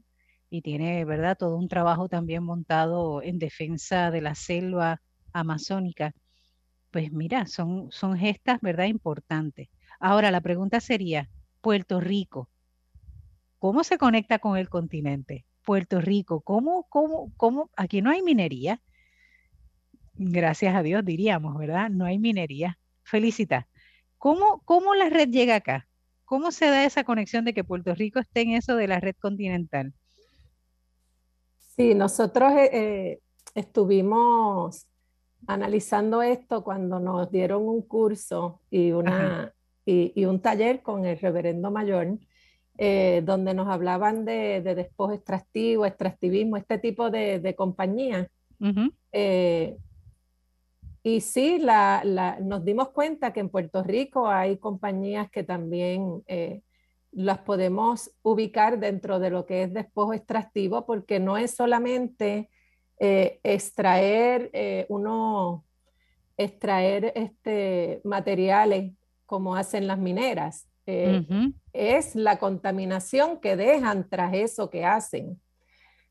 [0.50, 5.00] y tiene verdad todo un trabajo también montado en defensa de la selva
[5.32, 6.12] amazónica
[6.90, 8.86] pues mira, son, son gestas, ¿verdad?
[8.86, 9.68] Importantes.
[9.98, 11.28] Ahora, la pregunta sería,
[11.60, 12.48] Puerto Rico,
[13.58, 15.44] ¿cómo se conecta con el continente?
[15.64, 17.70] Puerto Rico, ¿cómo, cómo, cómo?
[17.76, 18.80] Aquí no hay minería.
[20.14, 21.90] Gracias a Dios, diríamos, ¿verdad?
[21.90, 22.78] No hay minería.
[23.02, 23.68] Felicita.
[24.18, 25.86] ¿Cómo, ¿Cómo la red llega acá?
[26.24, 29.16] ¿Cómo se da esa conexión de que Puerto Rico esté en eso de la red
[29.20, 29.94] continental?
[31.58, 33.20] Sí, nosotros eh, eh,
[33.54, 34.86] estuvimos
[35.52, 39.52] analizando esto cuando nos dieron un curso y, una,
[39.84, 42.18] y, un taller con el reverendo mayor,
[42.78, 48.28] eh, donde nos hablaban de, de, despojo extractivo, extractivismo, este tipo de, de compañías.
[49.12, 49.76] Eh,
[51.02, 56.22] y sí, la, la, nos dimos cuenta que en Puerto Rico hay compañías que también
[56.26, 56.62] eh,
[57.10, 62.50] las podemos ubicar dentro de lo que es despojo extractivo, porque no es solamente
[63.02, 65.64] eh, extraer eh, uno,
[66.36, 68.92] extraer este, materiales
[69.24, 70.68] como hacen las mineras.
[70.84, 71.24] Eh,
[71.72, 75.40] es la contaminación que dejan tras eso que hacen.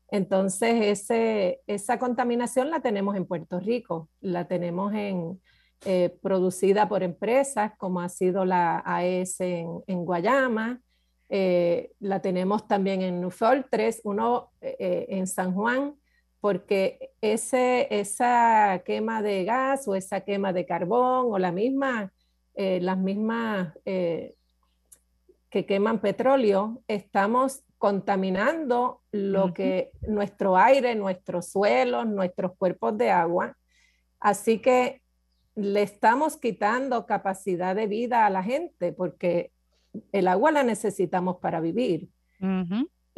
[0.08, 5.40] Entonces, ese, esa contaminación la tenemos en Puerto Rico, la tenemos en,
[6.20, 10.80] producida por empresas como ha sido la AES en, en Guayama,
[11.28, 15.99] la tenemos también en Nufol 3, uno en San Juan,
[16.40, 22.12] porque ese, esa quema de gas o esa quema de carbón o la misma,
[22.54, 24.34] eh, las mismas eh,
[25.50, 33.56] que queman petróleo, estamos contaminando lo que nuestro aire, nuestros suelos, nuestros cuerpos de agua.
[34.18, 35.02] Así que
[35.54, 39.50] le estamos quitando capacidad de vida a la gente porque
[40.12, 42.08] el agua la necesitamos para vivir.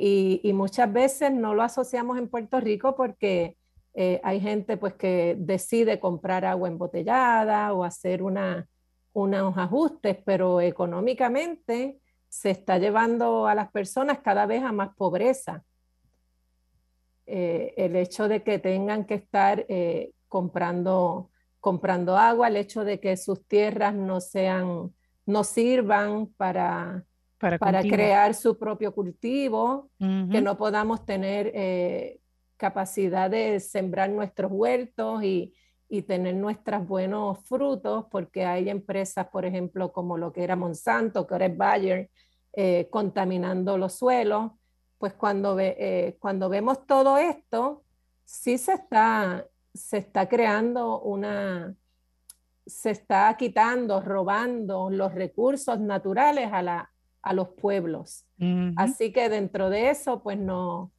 [0.05, 3.57] Y, muchas veces no lo asociamos en Puerto Rico porque
[3.95, 8.67] eh, hay gente pues que decide comprar agua embotellada o hacer una,
[9.13, 15.63] unos ajustes, pero económicamente se está llevando a las personas cada vez a más pobreza.
[17.27, 22.99] Eh, el hecho de que tengan que estar eh, comprando, comprando agua, el hecho de
[22.99, 24.93] que sus tierras no sean,
[25.27, 27.05] no sirvan para
[27.43, 32.21] para, crear su propio cultivo, que no podamos tener eh,
[32.57, 35.53] capacidad de sembrar nuestros huertos y,
[35.89, 41.27] y, tener nuestros buenos frutos, porque hay empresas, por ejemplo, como lo que era Monsanto,
[41.27, 42.11] que ahora es Bayer,
[42.53, 44.53] eh, contaminando los suelos.
[44.99, 47.83] Pues cuando, ve, eh, cuando vemos todo esto,
[48.25, 51.75] sí se está, se está creando una,
[52.65, 56.92] se está quitando, robando los recursos naturales a la,
[57.23, 58.27] a los pueblos.
[58.77, 60.93] Así que dentro de eso, pues no,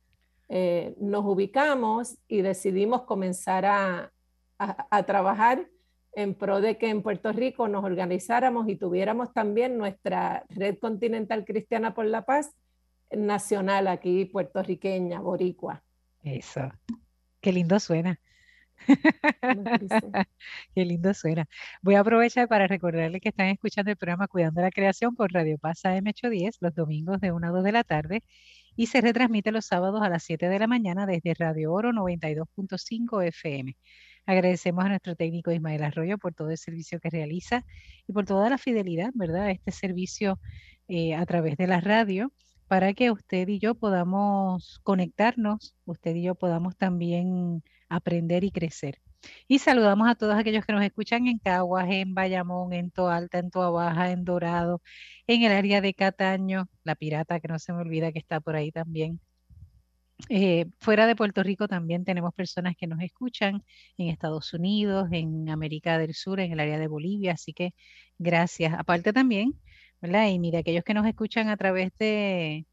[0.48, 4.12] eh, nos ubicamos y decidimos comenzar a,
[4.58, 5.68] a, trabajar
[6.14, 11.44] en pro de que en Puerto Rico nos organizáramos y tuviéramos también nuestra red continental
[11.44, 12.52] cristiana por la paz
[13.12, 15.84] nacional aquí, puertorriqueña, boricua.
[16.24, 16.72] Eso,
[17.42, 18.20] qué lindo suena.
[20.76, 21.48] Qué lindo suena.
[21.82, 25.58] Voy a aprovechar para recordarles que están escuchando el programa Cuidando la Creación por Radio
[25.58, 28.24] Paz AM810 los domingos de 1 a 2 de la tarde
[28.76, 33.24] y se retransmite los sábados a las 7 de la mañana desde Radio Oro 92.5
[33.28, 33.76] FM.
[34.26, 37.66] Agradecemos a nuestro técnico Ismael Arroyo por todo el servicio que realiza
[38.08, 39.52] y por toda la fidelidad, ¿verdad?
[39.52, 40.40] Este servicio
[40.88, 42.32] eh, a través de la radio
[42.68, 49.00] para que usted y yo podamos conectarnos, usted y yo podamos también aprender y crecer.
[49.48, 53.52] Y saludamos a todos aquellos que nos escuchan en Caguas, en Bayamón, en Toalta, en
[53.52, 54.82] Toa Baja, en Dorado,
[55.28, 58.56] en el área de Cataño, la pirata que no se me olvida que está por
[58.56, 59.20] ahí también.
[60.30, 63.64] Eh, fuera de Puerto Rico también tenemos personas que nos escuchan
[63.98, 67.74] en Estados Unidos, en América del Sur, en el área de Bolivia, así que
[68.18, 68.74] gracias.
[68.78, 69.60] Aparte también,
[70.04, 70.28] ¿verdad?
[70.28, 72.66] Y mire, aquellos que nos escuchan a través de,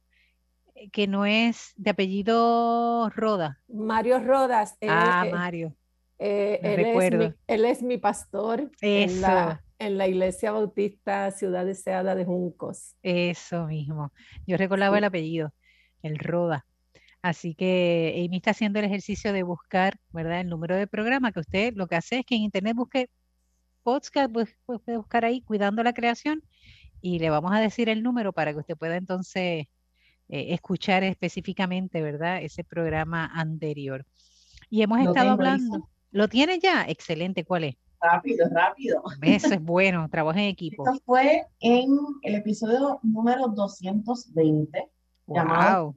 [0.76, 3.62] Eh, que no es de apellido Roda.
[3.68, 4.78] Mario Rodas.
[4.88, 5.76] ah, Mario.
[6.18, 11.66] Eh, él, es mi, él, es mi, pastor en la, en la, Iglesia Bautista Ciudad
[11.66, 12.96] Deseada de Juncos.
[13.04, 14.14] Eso mismo.
[14.48, 15.54] Yo recordaba el apellido,
[16.02, 16.66] el Roda.
[17.22, 20.42] Así que Amy está haciendo el ejercicio de buscar, ¿verdad?
[20.42, 23.10] El número de programa que usted lo que hace es que en internet busque
[23.84, 26.44] podcast, puede buscar ahí Cuidando la Creación
[27.02, 29.68] y le vamos a decir el número para que usted pueda entonces
[30.28, 32.42] eh, escuchar específicamente, ¿verdad?
[32.42, 34.06] Ese programa anterior.
[34.70, 35.90] Y hemos estado hablando.
[36.16, 36.86] ¿Lo tiene ya?
[36.88, 37.44] Excelente.
[37.44, 37.76] ¿Cuál es?
[38.00, 39.04] Rápido, rápido.
[39.22, 40.88] Eso es bueno, trabajo en equipo.
[40.88, 41.90] Esto fue en
[42.22, 44.80] el episodio número 220,
[45.26, 45.36] wow.
[45.36, 45.96] llamado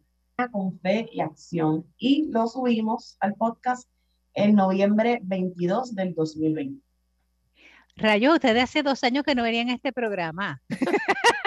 [0.51, 3.89] Con Fe y Acción, y lo subimos al podcast
[4.35, 6.85] en noviembre 22 del 2020.
[7.95, 10.61] Rayo, ustedes hace dos años que no venían a este programa.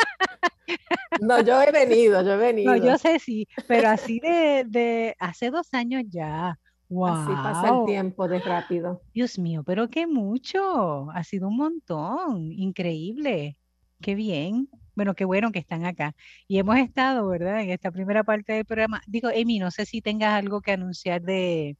[1.20, 2.74] No, yo he venido, yo he venido.
[2.74, 6.58] No, yo sé sí, pero así de, de hace dos años ya.
[6.92, 7.08] Wow.
[7.08, 9.02] Así pasa el tiempo de rápido.
[9.14, 11.10] Dios mío, pero qué mucho.
[11.12, 12.52] Ha sido un montón.
[12.52, 13.58] Increíble.
[14.02, 14.68] Qué bien.
[14.94, 16.14] Bueno, qué bueno que están acá.
[16.50, 17.62] Y hemos estado, ¿verdad?
[17.62, 19.02] En esta primera parte del programa.
[19.08, 21.78] Digo, Emi, no sé si tengas algo que anunciar de,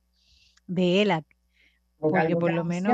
[0.66, 1.26] de ELAC.
[2.00, 2.94] Porque por lo menos.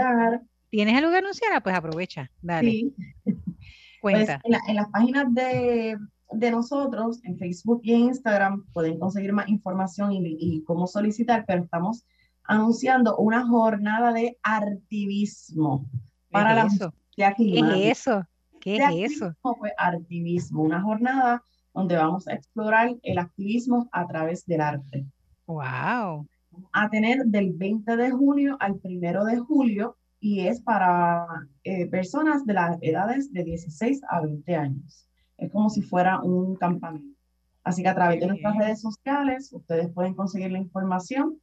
[0.72, 1.54] ¿Tienes algo que anunciar?
[1.54, 2.72] Ah, pues aprovecha, dale.
[2.72, 2.96] Sí.
[4.02, 4.42] Cuenta.
[4.44, 5.98] Pues en, las páginas de,
[6.32, 12.06] nosotros, en Facebook y en Instagram, pueden conseguir más información y, cómo solicitar, pero estamos
[12.44, 15.86] anunciando una jornada de activismo
[16.32, 16.94] para la eso?
[17.16, 18.28] ¿Qué es eso?
[18.62, 19.34] ¿Qué es eso?
[19.42, 21.42] Pues activismo, una jornada
[21.74, 25.06] donde vamos a explorar el activismo a través del arte.
[25.46, 26.28] Wow.
[26.74, 31.28] A tener del 20 de junio al 1 de julio y es para
[31.64, 35.08] eh, personas de las edades de 16 a 20 años.
[35.38, 37.18] Es como si fuera un campamento.
[37.64, 41.40] Así que a través de nuestras redes sociales ustedes pueden conseguir la información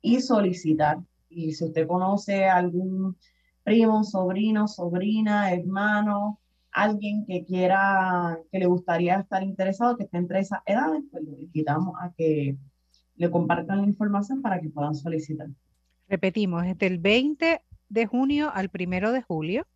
[0.00, 0.98] y solicitar.
[1.28, 3.16] Y si usted conoce algún
[3.62, 10.40] primo, sobrino, sobrina, hermano, alguien que quiera, que le gustaría estar interesado, que esté entre
[10.40, 12.56] esas edades, pues le invitamos a que
[13.16, 15.48] le compartan la información para que puedan solicitar.
[16.08, 19.66] Repetimos, es del 20 de junio al primero de julio.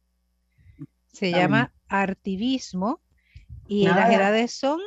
[1.09, 3.01] Se llama Artivismo
[3.71, 4.81] y las edades son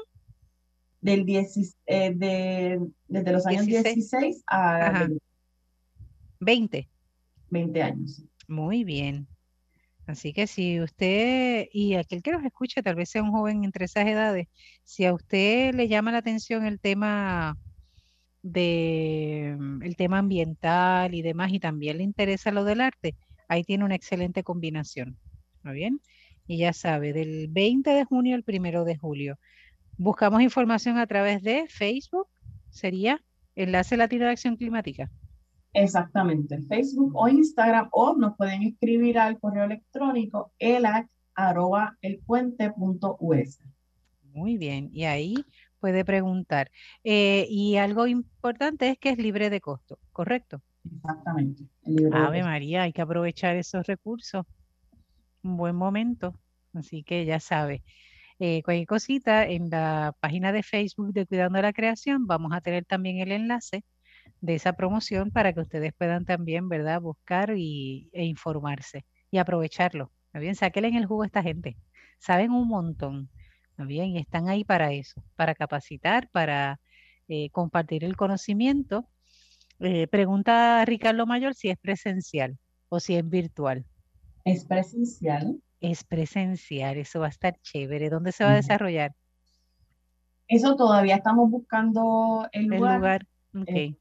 [1.00, 5.08] del eh, de, desde los años 16, a
[6.42, 6.90] 20.
[7.50, 8.24] 20 años.
[8.50, 9.26] Muy bien.
[10.06, 13.86] Así que si usted, y aquel que nos escuche, tal vez sea un joven entre
[13.86, 14.48] esas edades,
[14.84, 17.58] si a usted le llama la atención el tema
[18.42, 23.16] de mm, el tema ambiental y demás, y también le interesa lo del arte,
[23.48, 25.18] ahí tiene una excelente combinación.
[25.56, 26.02] ¿Está bien?
[26.46, 29.40] Y ya sabe, del 20 de junio al 1 de julio.
[29.98, 32.28] Buscamos información a través de Facebook,
[32.70, 33.22] sería
[33.56, 35.10] Enlace Latino de Acción Climática.
[35.74, 43.60] Exactamente, Facebook o Instagram, o nos pueden escribir al correo electrónico elac.elpuente.us.
[44.34, 45.36] Muy bien, y ahí
[45.80, 46.70] puede preguntar.
[47.04, 50.62] Eh, y algo importante es que es libre de costo, ¿correcto?
[50.86, 51.64] Exactamente.
[52.14, 54.46] Ave María, hay que aprovechar esos recursos.
[55.44, 56.34] Un buen momento.
[56.74, 57.84] Así que ya sabe.
[58.40, 62.86] Eh, cualquier cosita en la página de Facebook de Cuidando la Creación, vamos a tener
[62.86, 63.86] también el enlace
[64.42, 70.12] de esa promoción para que ustedes puedan también, ¿verdad?, buscar y, e informarse y aprovecharlo.
[70.34, 70.56] bien?
[70.56, 71.78] Sáquenle en el jugo a esta gente.
[72.20, 73.30] Saben un montón.
[73.78, 74.12] bien?
[74.12, 76.80] Y están ahí para eso, para capacitar, para
[77.28, 79.08] eh, compartir el conocimiento.
[79.80, 82.58] Eh, pregunta Ricardo Mayor si es presencial
[82.90, 83.86] o si es virtual.
[84.46, 85.62] Es presencial.
[85.80, 88.10] Es presencial, eso va a estar chévere.
[88.10, 89.14] ¿Dónde se va a desarrollar?
[90.48, 92.92] Eso todavía estamos buscando el lugar.
[92.92, 93.28] El lugar.
[93.68, 93.96] Eh,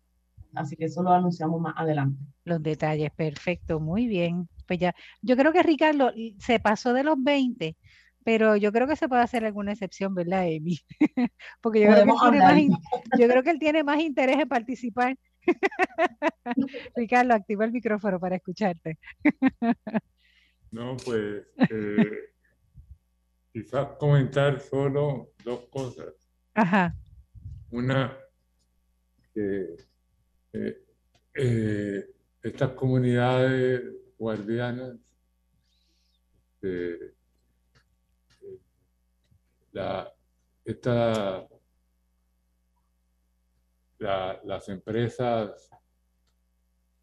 [0.55, 2.19] así que eso lo anunciamos más adelante.
[2.45, 4.49] Los detalles, perfecto, muy bien.
[4.67, 7.77] Pues ya, yo creo que Ricardo se pasó de los 20,
[8.25, 10.79] pero yo creo que se puede hacer alguna excepción, ¿verdad, Amy?
[11.61, 12.69] Porque yo creo, que
[13.19, 15.17] yo creo que él tiene más interés en participar.
[16.97, 18.99] Ricardo, activa el micrófono para escucharte.
[20.73, 22.33] no, pues eh,
[23.53, 26.15] quizás comentar solo dos cosas.
[26.55, 26.97] Ajá.
[27.71, 28.19] Una,
[29.35, 29.77] que
[30.53, 30.85] eh,
[31.35, 32.11] eh,
[32.43, 33.83] estas comunidades
[34.19, 34.97] guardianas
[36.63, 37.15] eh,
[39.73, 40.13] la,
[40.65, 41.49] esta,
[43.99, 45.71] las empresas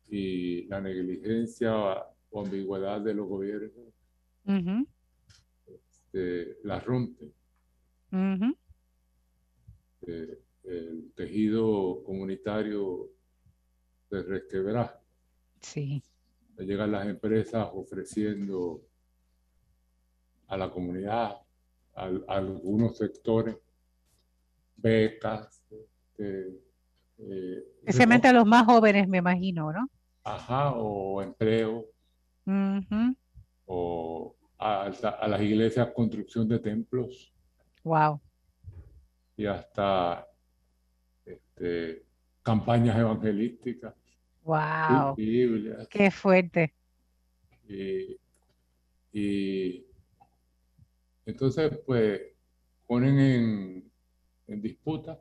[0.07, 3.71] y la negligencia ambigüedad de los gobiernos
[5.65, 7.34] este, la rompen.
[10.01, 13.09] el tejido comunitario
[14.09, 15.01] de resquebrar.
[15.61, 16.03] Sí.
[16.57, 18.82] Llegan las empresas ofreciendo
[20.47, 21.38] a la comunidad,
[21.95, 23.55] a, algunos sectores,
[24.75, 25.63] becas.
[25.69, 26.59] Este,
[27.19, 29.89] eh, Especialmente a los más jóvenes, me imagino, ¿no?
[30.23, 31.86] Ajá, o empleo.
[33.66, 37.32] O a, a, las iglesias construcción de templos.
[37.84, 38.20] Wow.
[39.38, 40.28] Y hasta
[41.26, 42.04] este,
[42.43, 43.93] campañas evangelísticas.
[44.43, 45.16] ¡Wow!
[45.89, 46.74] ¡Qué fuerte!
[49.12, 49.86] Y,
[51.26, 52.22] entonces, pues,
[52.88, 53.91] ponen en,
[54.47, 55.20] en disputa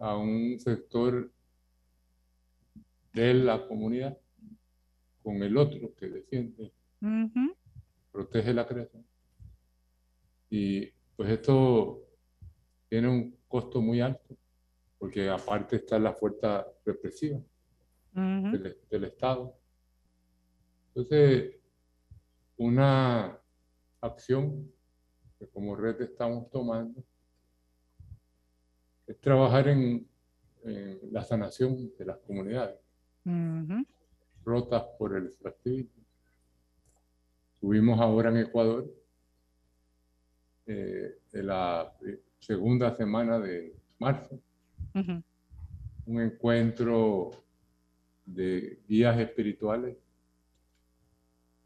[0.00, 1.30] a un sector
[3.12, 4.18] de la comunidad
[5.24, 6.70] con el otro que defiende,
[8.12, 9.04] protege la creación.
[10.50, 12.06] Y pues esto
[12.90, 14.36] tiene un costo muy alto
[14.98, 17.40] porque aparte está la fuerza represiva
[18.12, 19.56] del, Estado.
[20.88, 21.56] Entonces,
[22.56, 23.38] una
[24.00, 24.70] acción
[25.38, 27.02] que como red estamos tomando
[29.06, 30.06] es trabajar en,
[31.10, 32.78] la sanación de las comunidades
[34.44, 36.04] rotas por el extractivismo.
[37.60, 38.92] Tuvimos ahora en Ecuador,
[40.66, 41.92] eh, en la
[42.38, 44.38] segunda semana de marzo,
[46.06, 47.30] un encuentro
[48.26, 49.96] de guías espirituales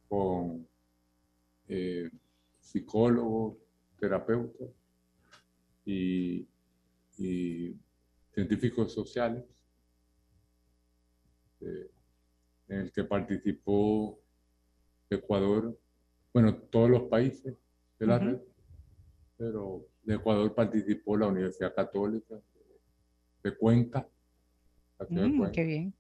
[0.09, 0.67] con
[1.69, 2.11] eh,
[2.61, 3.57] psicólogos,
[3.99, 4.69] terapeutas
[5.85, 6.47] y,
[8.33, 9.43] científicos sociales,
[11.61, 11.88] eh,
[12.69, 14.19] en el que participó
[15.11, 15.79] Ecuador,
[16.33, 17.57] bueno, todos los países
[17.99, 18.39] de la red,
[19.37, 22.39] pero de Ecuador participó la Universidad Católica,
[23.43, 24.09] de Cuenca,
[25.09, 25.95] mm, bien.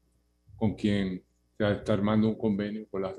[0.56, 1.22] con quien
[1.56, 3.14] se está armando un convenio con la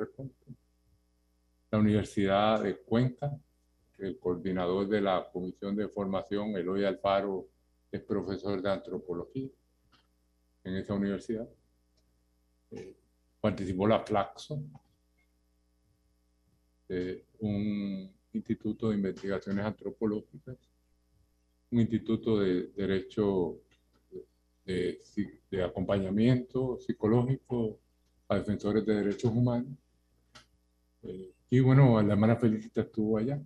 [1.71, 3.37] La Universidad de Cuenca,
[3.97, 7.47] el coordinador de la Comisión de Formación, Eloy Alfaro,
[7.91, 9.49] es profesor de antropología
[10.63, 11.49] en esa universidad.
[13.41, 14.61] Participó la Flaxo,
[16.89, 20.57] eh, un instituto de investigaciones antropológicas,
[21.71, 23.59] un instituto de derecho
[24.65, 27.79] de, acompañamiento psicológico
[28.27, 29.71] a defensores de derechos humanos.
[31.03, 33.41] Eh, y bueno, la hermana Felicita estuvo allá.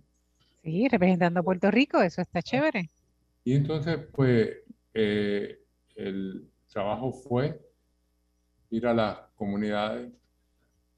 [0.62, 2.90] Sí, representando a Puerto Rico, eso está chévere.
[3.44, 4.50] Y entonces, pues,
[4.92, 5.60] eh,
[5.96, 7.60] el trabajo fue
[8.70, 10.12] ir a las comunidades,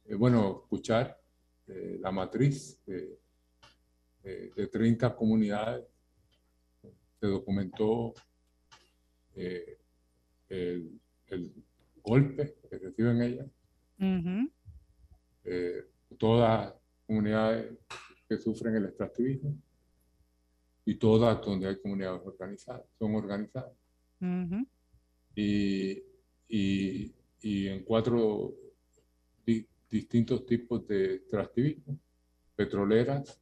[0.05, 1.21] eh, bueno, escuchar
[1.67, 3.19] la matriz de,
[4.23, 5.85] de 30 comunidades.
[7.19, 8.15] Se documentó
[9.35, 11.01] el,
[12.03, 13.47] golpe que reciben ellas.
[15.45, 15.85] Eh,
[16.19, 16.75] todas
[17.07, 17.77] comunidades
[18.29, 19.57] que sufren el extractivismo
[20.85, 23.73] y todas donde hay comunidades organizadas, son organizadas.
[25.35, 26.03] y,
[26.49, 28.55] y, y en cuatro
[29.89, 31.99] distintos tipos de extractivismo,
[32.55, 33.41] petroleras,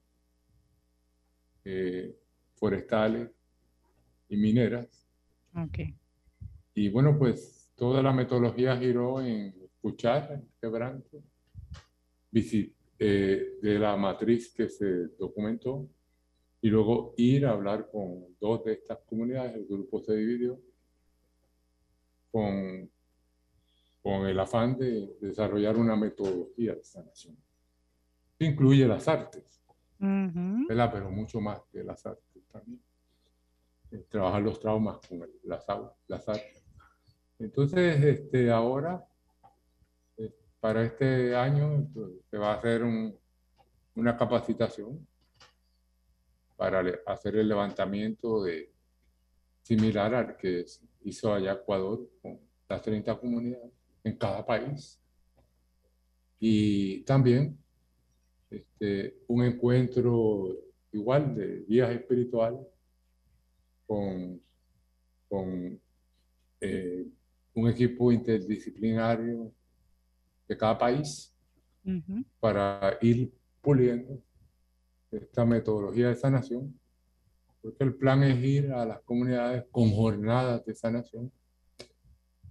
[1.65, 2.15] eh,
[2.55, 3.31] forestales
[4.29, 5.07] y mineras.
[5.67, 5.95] Okay.
[6.75, 11.23] Y bueno, pues toda la metodología giró en escuchar el quebranto,
[12.99, 15.89] eh, de la matriz que se documentó
[16.61, 19.55] y luego ir a hablar con dos de estas comunidades.
[19.55, 20.59] El grupo se dividió
[22.33, 22.91] con,
[24.05, 27.39] con el afán de desarrollar una metodología de sanación.
[28.39, 29.63] Incluye las artes,
[29.99, 32.83] pero mucho más que las artes también.
[33.91, 35.65] Eh, trabajar los traumas con las,
[36.07, 36.67] las artes.
[37.39, 39.03] Entonces, este, ahora,
[40.19, 41.89] eh, para este año,
[42.31, 42.85] se va a hacer
[43.95, 45.09] una capacitación
[46.57, 48.71] para hacer el levantamiento de
[49.63, 50.67] similar al que
[51.05, 52.39] hizo allá Ecuador con
[52.69, 53.73] las 30 comunidades
[54.05, 55.01] en cada país.
[56.39, 57.59] Y también
[58.51, 60.57] este, un encuentro
[60.93, 62.61] igual de guías espirituales
[63.87, 64.41] con,
[65.29, 65.81] con
[66.61, 67.07] eh,
[67.55, 69.53] un equipo interdisciplinario
[70.47, 71.35] de cada país
[72.41, 74.23] para ir puliendo
[75.11, 76.79] esta metodología de sanación,
[77.61, 81.31] porque el plan es ir a las comunidades con jornadas de sanación,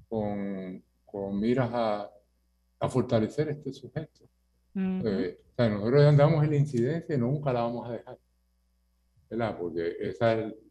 [0.07, 0.83] con,
[1.13, 2.09] con miras a,
[2.79, 4.27] a, fortalecer este sujeto.
[4.75, 8.17] Eh, o sea, nosotros andamos en la incidencia y nunca la vamos a dejar,
[9.29, 9.57] ¿verdad?
[9.59, 10.21] Porque ese es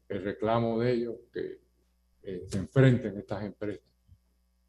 [0.09, 1.61] el, reclamo de ellos, que
[2.24, 3.93] eh, se enfrenten estas empresas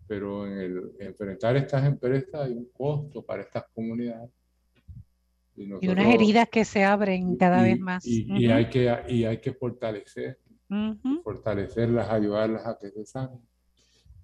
[0.07, 4.29] pero en el enfrentar estas empresas hay un costo para estas comunidades.
[5.55, 8.05] Y, unas heridas que se abren cada vez más.
[8.05, 10.39] Y, hay que, y hay que fortalecer,
[11.23, 13.39] fortalecerlas, ayudarlas a que se sanen.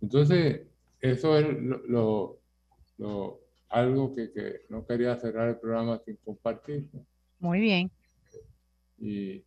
[0.02, 0.62] Entonces,
[1.02, 1.46] eso es
[1.88, 2.42] lo,
[2.98, 3.40] lo,
[3.70, 6.90] algo que, que, no quería cerrar el programa sin compartir.
[7.40, 7.92] Muy bien.
[8.98, 9.44] Y,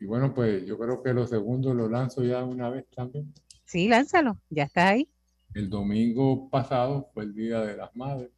[0.00, 3.32] y bueno, pues yo creo que lo segundo lo lanzo ya una vez también.
[3.64, 5.08] Sí, lánzalo, ya está ahí.
[5.54, 8.30] El domingo pasado fue el Día de las Madres.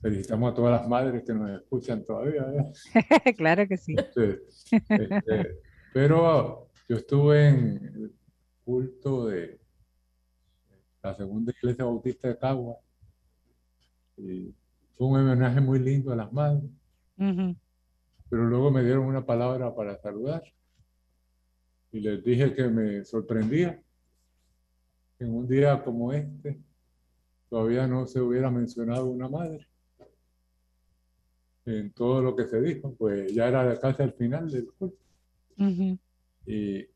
[0.00, 2.46] felicitamos a todas las madres que nos escuchan todavía.
[2.52, 3.34] ¿eh?
[3.36, 3.94] claro que sí.
[3.98, 4.40] Este,
[5.92, 8.14] pero yo estuve en el
[8.64, 9.60] culto de
[11.08, 12.76] la segunda iglesia bautista de Cagua
[14.16, 14.54] y
[14.96, 16.70] fue un homenaje muy lindo a las madres.
[17.16, 20.42] Pero luego me dieron una palabra para saludar
[21.92, 23.82] y les dije que me sorprendía
[25.18, 26.60] en un día como este
[27.48, 29.66] todavía no se hubiera mencionado una madre.
[31.64, 34.98] En todo lo que se dijo, pues ya era casi al final del culto.
[36.46, 36.86] Y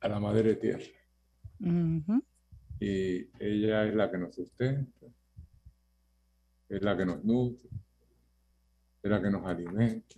[0.00, 0.84] a la madre tierra.
[2.80, 5.06] Y ella es la que nos sustenta,
[6.68, 7.70] es la que nos nutre,
[9.02, 10.16] es la que nos alimenta,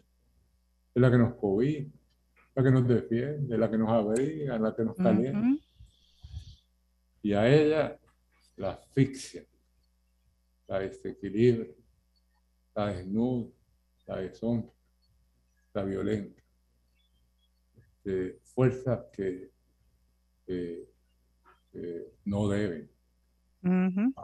[0.94, 1.90] es la que nos cobija,
[2.54, 5.66] la que nos defiende, la que nos abriga, la que nos calienta
[7.26, 7.98] y a ella
[8.57, 9.44] la asfixia,
[10.68, 11.66] la desequilibra,
[12.76, 13.50] la desnuda,
[14.07, 14.72] la deshonra,
[15.74, 16.40] la violenta.
[18.44, 19.50] fuerzas que,
[22.24, 22.91] no deben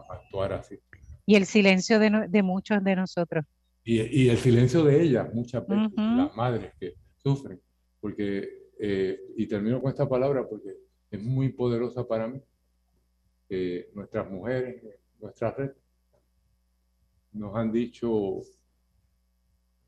[0.09, 0.78] actuar así.
[1.26, 3.44] Y el silencio de, muchos de nosotros.
[3.84, 7.61] Y, el silencio de ellas, muchas veces, las madres que sufren,
[8.00, 10.76] porque, eh, y termino con esta palabra porque
[11.11, 12.40] es muy poderosa para mí,
[13.94, 14.82] nuestras mujeres,
[15.20, 15.72] nuestra red,
[17.32, 18.40] nos han dicho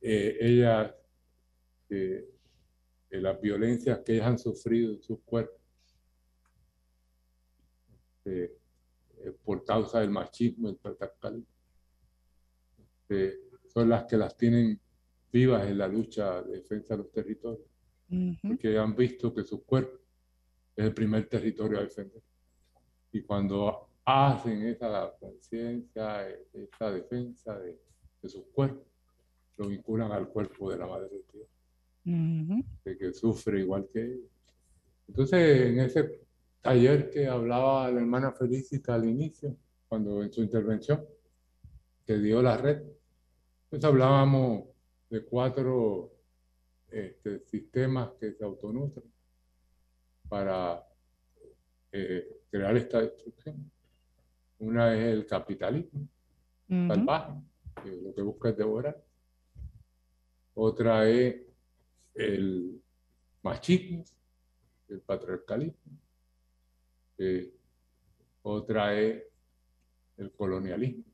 [0.00, 0.92] eh, ellas
[3.10, 5.63] las violencias que ellas han sufrido en sus cuerpos
[8.24, 8.56] este,
[9.18, 11.46] eh, por causa del machismo, el patriarcalismo,
[12.78, 14.80] este, son las que las tienen
[15.32, 17.66] vivas en la lucha de defensa de los territorios,
[18.46, 19.98] porque han visto que su cuerpo
[20.76, 22.22] es el primer territorio a defender.
[23.12, 27.78] Y cuando hacen esa conciencia, esa defensa de,
[28.28, 28.86] sus cuerpos,
[29.58, 31.48] lo vinculan al cuerpo de la madre de Dios,
[32.84, 34.30] de que sufre igual que ellos.
[35.08, 36.23] Entonces, en ese
[36.64, 39.54] taller que hablaba la hermana Felicita al inicio,
[39.86, 41.04] cuando en su intervención,
[42.06, 42.82] que dio la red,
[43.68, 44.64] pues hablábamos
[45.10, 46.14] de cuatro
[46.88, 49.04] este, sistemas que se autonutren
[50.26, 50.82] para
[51.92, 53.70] eh, crear esta destrucción.
[54.60, 56.08] Una es el capitalismo
[56.66, 57.42] salvaje,
[57.82, 59.04] que lo que busca es devorar.
[60.54, 61.42] Otra es
[62.14, 62.80] el
[63.42, 64.02] machismo,
[64.88, 66.03] el patriarcalismo,
[67.16, 67.52] que
[68.42, 69.22] otra es
[70.16, 71.04] el colonialismo,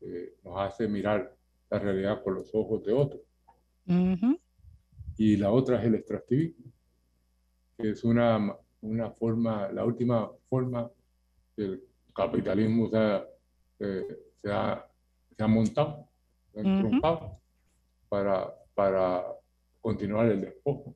[0.00, 1.34] que nos hace mirar
[1.70, 3.22] la realidad con los ojos de otros.
[5.16, 6.72] Y la otra es el extractivismo,
[7.78, 10.90] que es una, una forma, la última forma
[11.56, 11.82] del
[12.14, 13.22] capitalismo se,
[13.80, 14.06] eh,
[14.42, 14.86] se, ha,
[15.36, 16.08] se ha, montado,
[16.52, 17.38] se ha
[18.08, 19.24] para, para
[19.80, 20.94] continuar el despojo.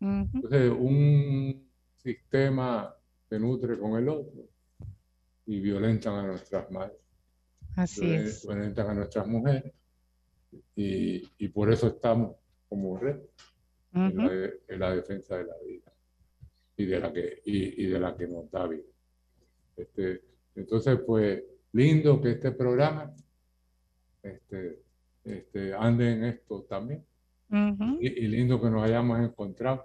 [0.00, 2.95] Entonces, un sistema
[3.28, 4.48] se nutre con el otro
[5.46, 6.98] y violentan a nuestras madres.
[7.76, 8.46] Así es.
[8.46, 9.72] Violentan a nuestras mujeres
[10.74, 12.36] y, y por eso estamos
[12.68, 13.18] como red
[13.92, 15.92] en, la, defensa de la vida
[16.76, 18.82] y de la que, y, y de la que nos da vida.
[19.76, 20.22] Este,
[20.54, 23.14] entonces, pues, lindo que este programa
[24.22, 24.82] este,
[25.24, 27.04] este, ande en esto también.
[28.00, 29.84] y, y, lindo que nos hayamos encontrado.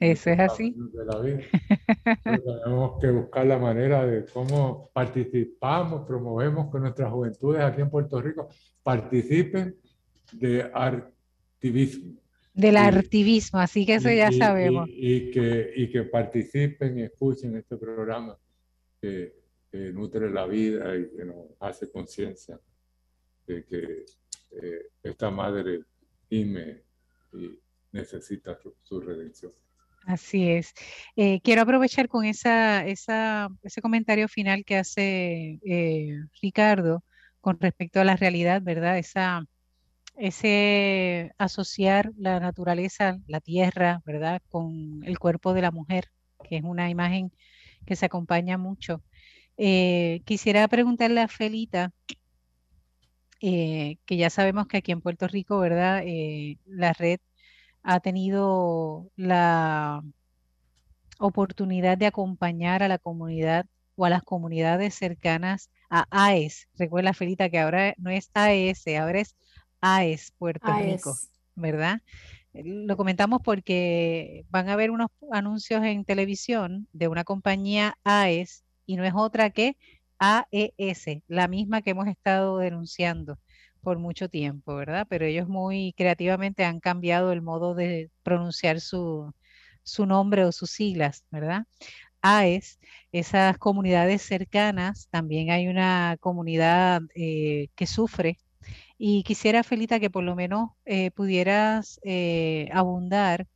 [0.00, 0.74] Eso es así.
[0.76, 1.42] De la vida.
[2.34, 8.20] tenemos que buscar la manera de cómo participamos, promovemos que nuestras juventudes aquí en Puerto
[8.20, 8.48] Rico
[8.82, 9.76] participen
[10.32, 12.18] de activismo.
[12.54, 14.88] Del activismo, así que eso ya sabemos.
[14.90, 18.36] Y, que, y que participen y escuchen este programa
[19.00, 19.38] que,
[19.72, 22.58] nutre la vida y que nos hace conciencia
[23.46, 24.04] de que
[24.50, 25.84] eh, esta madre
[26.28, 26.82] gime
[27.32, 27.56] y
[27.92, 29.52] necesita su, redención.
[30.06, 30.72] Así es.
[31.16, 37.04] Eh, quiero aprovechar con esa, ese comentario final que hace eh, Ricardo
[37.40, 38.98] con respecto a la realidad, ¿verdad?
[38.98, 39.44] Esa,
[40.16, 44.42] ese asociar la naturaleza, la tierra, ¿verdad?
[44.50, 46.06] Con el cuerpo de la mujer,
[46.48, 47.32] que es una imagen
[47.86, 49.02] que se acompaña mucho.
[49.58, 51.92] Eh, quisiera preguntarle a Felita,
[53.40, 56.02] que ya sabemos que aquí en Puerto Rico, ¿verdad?
[56.66, 57.20] La red
[57.82, 60.02] ha tenido la
[61.18, 63.66] oportunidad de acompañar a la comunidad
[63.96, 66.68] o a las comunidades cercanas a AES.
[66.78, 69.36] Recuerda, Felita, que ahora no es AES, ahora es
[69.80, 71.16] AES Puerto Rico,
[71.54, 72.00] ¿verdad?
[72.52, 78.96] Lo comentamos porque van a haber unos anuncios en televisión de una compañía AES y
[78.96, 79.76] no es otra que
[80.18, 83.38] AES, la misma que hemos estado denunciando
[83.80, 85.06] por mucho tiempo, ¿verdad?
[85.08, 89.32] Pero ellos muy creativamente han cambiado el modo de pronunciar su,
[90.06, 91.64] nombre o sus siglas, ¿verdad?
[92.22, 92.78] AES,
[93.12, 98.38] esas comunidades cercanas, también hay una comunidad eh, que sufre
[98.98, 103.46] y quisiera, Felita, que por lo menos eh, pudieras eh, abundar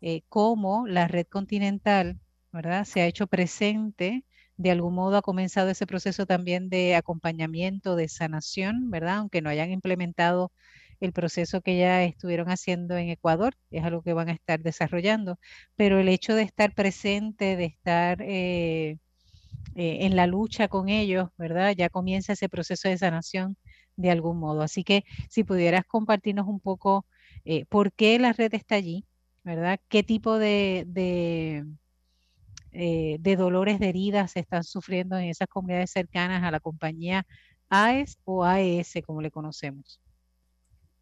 [0.00, 2.20] eh, cómo la red continental,
[2.52, 2.84] ¿verdad?
[2.84, 4.24] Se ha hecho presente,
[4.56, 9.18] de algún modo ha comenzado ese proceso también de acompañamiento, de sanación, ¿verdad?
[9.18, 10.52] Aunque no hayan implementado
[11.00, 15.38] el proceso que ya estuvieron haciendo en Ecuador, es algo que van a estar desarrollando,
[15.76, 18.22] pero el hecho de estar presente, de estar
[19.74, 21.74] en la lucha con ellos, ¿verdad?
[21.76, 23.56] Ya comienza ese proceso de sanación
[23.96, 24.62] de algún modo.
[24.62, 27.06] Así que si pudieras compartirnos un poco
[27.44, 29.04] eh, por qué la red está allí,
[29.44, 29.80] ¿verdad?
[29.88, 30.84] ¿Qué tipo de,
[32.72, 37.26] eh, de dolores, de heridas se están sufriendo en esas comunidades cercanas a la compañía
[37.68, 40.00] AES o AES, como le conocemos?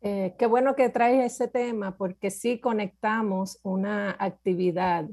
[0.03, 5.07] Eh, qué bueno que traes ese tema porque sí conectamos una actividad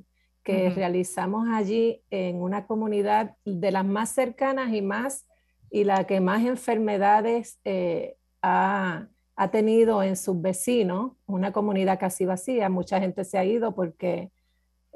[0.44, 5.28] que realizamos allí en una comunidad de las más cercanas y más
[5.70, 9.10] y la que más enfermedades eh, ha,
[9.52, 14.32] tenido en sus vecinos, una comunidad casi vacía, mucha gente se ha ido porque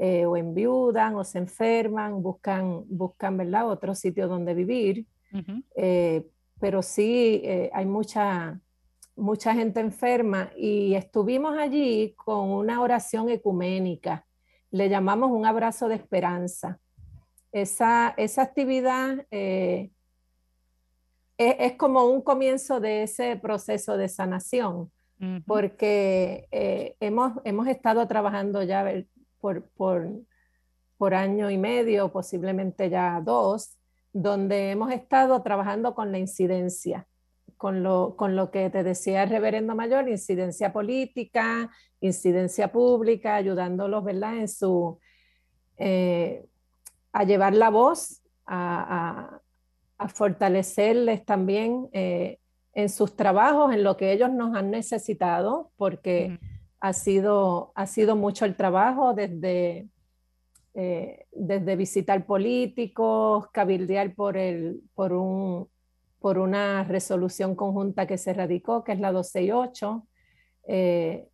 [0.03, 3.69] eh, o enviudan o se enferman, buscan, buscan ¿verdad?
[3.69, 5.05] otro sitio donde vivir,
[5.75, 6.25] eh,
[6.59, 8.59] pero sí hay mucha,
[9.15, 14.25] mucha gente enferma y estuvimos allí con una oración ecuménica,
[14.71, 16.79] le llamamos un abrazo de esperanza.
[17.51, 19.25] Esa, esa actividad
[21.37, 24.91] es, como un comienzo de ese proceso de sanación,
[25.45, 28.83] porque eh, hemos, hemos estado trabajando ya
[29.41, 30.09] por, por,
[30.97, 33.77] por año y medio, posiblemente ya dos,
[34.13, 37.07] donde hemos estado trabajando con la incidencia,
[37.57, 41.69] con lo, con lo que te decía el reverendo mayor, incidencia política,
[41.99, 44.37] incidencia pública, ayudándolos, ¿verdad?
[44.37, 44.99] En su,
[45.77, 46.45] eh,
[47.11, 49.41] a llevar la voz a,
[50.01, 52.39] a fortalecerles también eh,
[52.73, 56.39] en sus trabajos, en lo que ellos nos han necesitado, porque
[56.81, 59.87] ha, sido, ha sido mucho el trabajo desde,
[60.73, 65.69] eh, desde visitar políticos, cabildear por, el, por, un,
[66.19, 70.07] por una resolución conjunta que se radicó, que es la 268,
[70.67, 71.27] eh,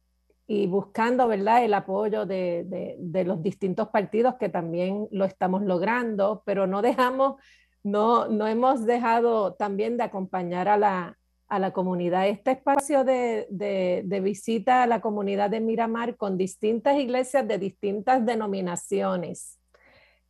[0.48, 6.44] y buscando, ¿verdad?, el apoyo de, de, los distintos partidos que también lo estamos logrando,
[6.46, 7.36] pero no dejamos,
[7.84, 11.17] no, no hemos dejado también de acompañar a la,
[11.48, 12.28] a la comunidad.
[12.28, 18.26] Este espacio de, de, visita a la comunidad de Miramar con distintas iglesias de distintas
[18.26, 19.60] denominaciones.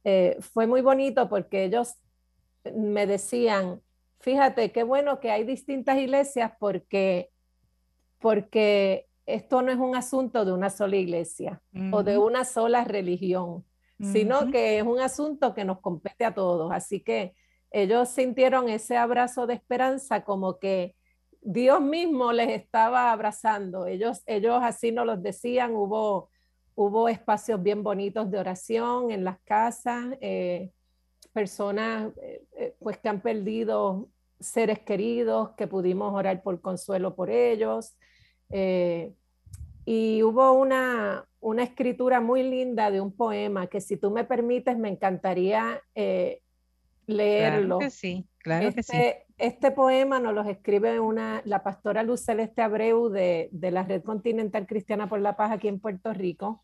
[0.03, 1.95] Eh, fue muy bonito porque ellos
[2.76, 3.82] me decían,
[4.20, 7.32] fíjate qué bueno que hay distintas iglesias porque,
[8.20, 11.61] porque esto no es un asunto de una sola iglesia
[11.91, 13.65] o de una sola religión,
[13.99, 16.72] sino que es un asunto que nos compete a todos.
[16.72, 17.34] Así que
[17.72, 20.95] ellos sintieron ese abrazo de esperanza como que
[21.42, 23.86] Dios mismo les estaba abrazando.
[23.86, 26.30] Ellos, ellos así nos los decían, hubo,
[26.76, 30.72] hubo espacios bien bonitos de oración en las casas, eh,
[31.38, 34.10] personas eh, eh, pues que han perdido
[34.40, 37.96] seres queridos, que pudimos orar por consuelo por ellos.
[38.50, 39.14] Eh,
[39.86, 44.80] y hubo una, una, escritura muy linda de un poema que si tú me permites
[44.80, 45.82] me encantaría
[47.06, 47.78] leerlo.
[47.78, 49.26] Claro que sí, claro este, que sí.
[49.38, 54.04] Este poema nos lo escribe una, la pastora Luz Celeste Abreu de, de la Red
[54.04, 56.64] Continental Cristiana por la Paz aquí en Puerto Rico.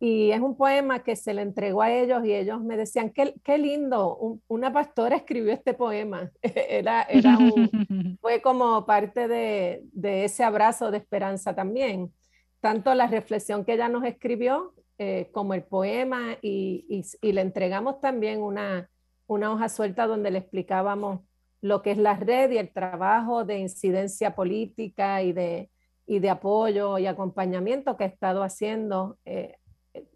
[0.00, 3.34] Y es un poema que se le entregó a ellos y ellos me decían, qué,
[3.44, 6.28] qué lindo, una pastora escribió este poema.
[6.42, 7.38] era, era
[8.20, 12.12] fue como parte de, de, ese abrazo de esperanza también.
[12.60, 17.40] Tanto la reflexión que ella nos escribió eh, como el poema y, y, y, le
[17.40, 18.90] entregamos también una,
[19.26, 21.20] una hoja suelta donde le explicábamos
[21.60, 25.70] lo que es la red y el trabajo de incidencia política y de,
[26.06, 29.56] y de apoyo y acompañamiento que ha estado haciendo eh,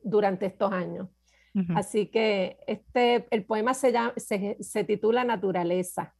[0.02, 1.08] durante estos años.
[1.74, 6.14] Así que este, el poema se, llama, se, se titula Naturaleza.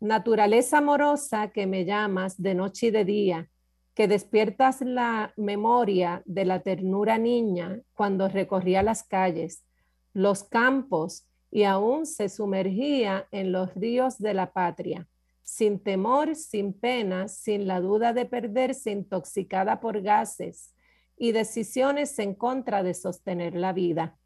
[0.00, 3.50] Naturaleza amorosa que me llamas de noche y de día,
[3.94, 9.64] que despiertas la memoria de la ternura niña cuando recorría las calles,
[10.12, 15.08] los campos y aún se sumergía en los ríos de la patria,
[15.42, 20.74] sin temor, sin pena, sin la duda de perderse intoxicada por gases,
[21.16, 24.16] y decisiones en contra de sostener la vida.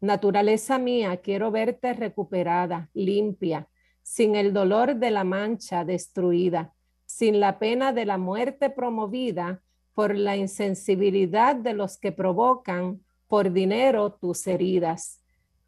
[0.00, 3.68] Naturaleza mía, quiero verte recuperada, limpia,
[4.02, 9.62] sin el dolor de la mancha destruida, sin la pena de la muerte promovida
[9.92, 15.19] por la insensibilidad de los que provocan por dinero tus heridas.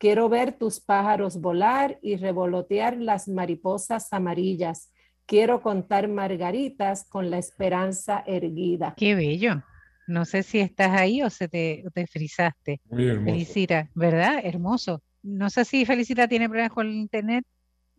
[0.02, 4.90] Quiero ver tus pájaros volar y revolotear las mariposas amarillas.
[5.26, 8.94] Quiero contar margaritas con la esperanza erguida.
[8.96, 9.62] Qué bello.
[10.08, 12.80] No sé si estás ahí o se te, te frizaste.
[12.90, 13.32] Muy hermoso.
[13.32, 14.40] Felicita, ¿verdad?
[14.42, 15.04] Hermoso.
[15.22, 17.46] No sé si Felicita tiene problemas con el internet,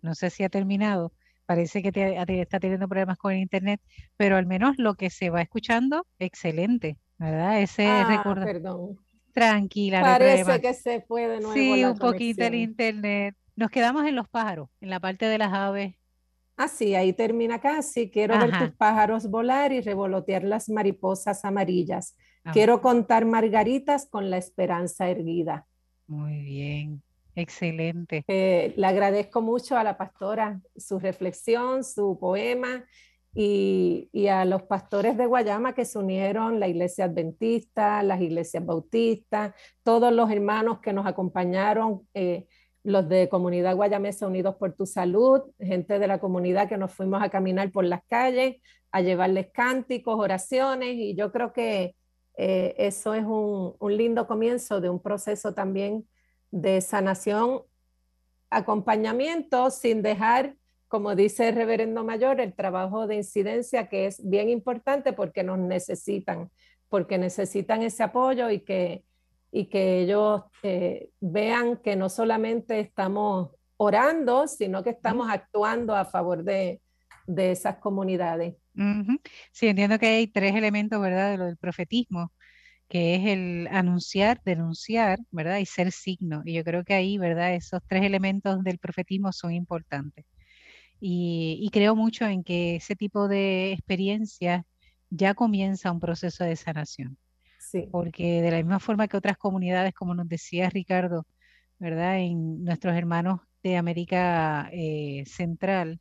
[0.01, 1.13] no sé si ha terminado.
[1.45, 3.79] Parece que te, está teniendo problemas con el internet,
[4.17, 7.61] pero al menos lo que se va escuchando, excelente, ¿verdad?
[7.61, 8.43] Ese ah, recuerdo.
[8.43, 8.99] Perdón.
[9.33, 11.53] Tranquila, Parece que se fue de nuevo.
[11.53, 13.35] Sí, la un poquito el internet.
[13.55, 15.95] Nos quedamos en los pájaros, en la parte de las aves.
[16.55, 18.11] Ah, sí, ahí termina casi.
[18.11, 22.15] Quiero ver tus pájaros volar y revolotear las mariposas amarillas.
[22.43, 25.65] Ah, Quiero contar margaritas con la esperanza erguida.
[26.05, 27.01] Muy bien,
[27.35, 28.23] excelente.
[28.27, 32.85] Eh, le agradezco mucho a la pastora su reflexión, su poema
[33.35, 39.53] y, a los pastores de Guayama que se unieron, la iglesia adventista, las iglesias bautistas,
[39.83, 42.45] todos los hermanos que nos acompañaron, eh,
[42.83, 47.23] los de Comunidad Guayamesa Unidos por tu Salud, gente de la comunidad que nos fuimos
[47.23, 48.57] a caminar por las calles,
[48.91, 51.95] a llevarles cánticos, oraciones y yo creo que
[52.35, 56.07] eh, eso es un lindo comienzo de un proceso también
[56.51, 57.63] de sanación,
[58.49, 60.55] acompañamiento sin dejar,
[60.93, 65.57] como dice el reverendo mayor, el trabajo de incidencia que es bien importante porque nos
[65.57, 66.51] necesitan,
[66.87, 69.03] porque necesitan ese apoyo y que,
[69.51, 76.05] y que ellos eh, vean que no solamente estamos orando, sino que estamos actuando a
[76.05, 76.79] favor de,
[77.25, 78.53] de esas comunidades.
[78.75, 79.19] Ujú.
[79.51, 81.31] Sí, entiendo que hay tres elementos, ¿verdad?
[81.31, 82.31] De lo del profetismo,
[82.87, 85.57] que es el anunciar, denunciar, ¿verdad?
[85.57, 86.43] Y ser signo.
[86.45, 87.55] Y yo creo que ahí, ¿verdad?
[87.55, 90.23] Esos tres elementos del profetismo son importantes.
[91.05, 94.63] Y, y creo mucho en que ese tipo de experiencias
[95.09, 97.17] ya comienza un proceso de sanación.
[97.59, 101.25] Sí, porque de la misma forma que otras comunidades, como nos decía Ricardo,
[101.77, 102.19] ¿verdad?
[102.19, 105.99] En nuestros hermanos de América eh, Central,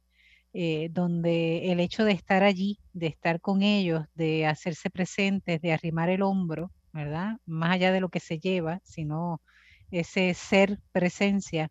[0.53, 5.73] eh, donde el hecho de estar allí, de estar con ellos, de hacerse presentes, de
[5.73, 7.39] arrimar el hombro, ¿verdad?
[7.45, 9.43] Más allá de lo que se lleva, sino
[9.91, 11.71] ese ser presencia,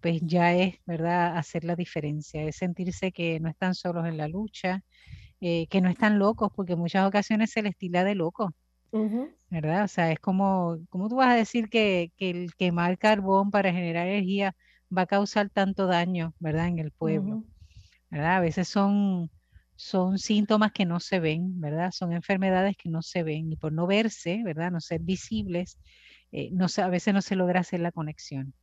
[0.00, 1.36] pues ya es, ¿verdad?
[1.38, 4.82] Hacer la diferencia, es sentirse que no están solos en la lucha,
[5.40, 8.52] eh, que no están locos, porque en muchas ocasiones se les estila de loco,
[9.50, 9.84] ¿verdad?
[9.84, 13.72] O sea, es como, ¿cómo tú vas a decir que, que el quemar carbón para
[13.72, 14.54] generar energía
[14.96, 16.68] va a causar tanto daño, ¿verdad?
[16.68, 17.42] En el pueblo,
[18.10, 18.36] ¿verdad?
[18.38, 19.30] A veces son,
[19.76, 21.90] son síntomas que no se ven, ¿verdad?
[21.92, 24.70] Son enfermedades que no se ven y por no verse, ¿verdad?
[24.72, 25.78] No ser visibles,
[26.32, 28.54] eh, no a veces no se logra hacer la conexión.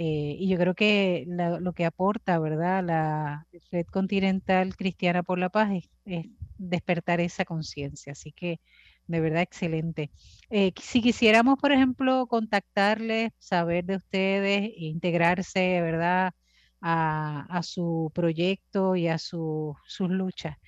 [0.00, 2.84] Eh, y yo creo que lo que aporta, ¿verdad?
[2.84, 5.72] La Red Continental Cristiana por la Paz
[6.04, 6.26] es,
[6.56, 8.12] despertar esa conciencia.
[8.12, 8.60] Así que,
[9.08, 10.12] de verdad, excelente.
[10.50, 16.32] Eh, si quisiéramos, por ejemplo, contactarles, saber de ustedes, integrarse, ¿verdad?
[16.80, 20.58] A, su proyecto y a sus luchas.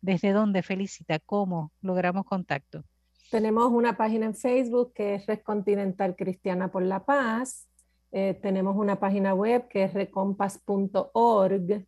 [0.00, 1.18] ¿Desde dónde felicita?
[1.18, 2.84] ¿Cómo logramos contacto?
[3.30, 7.67] Tenemos una página en Facebook que es Red Continental Cristiana por la Paz
[8.10, 11.84] eh, tenemos una página web que es recompas.org.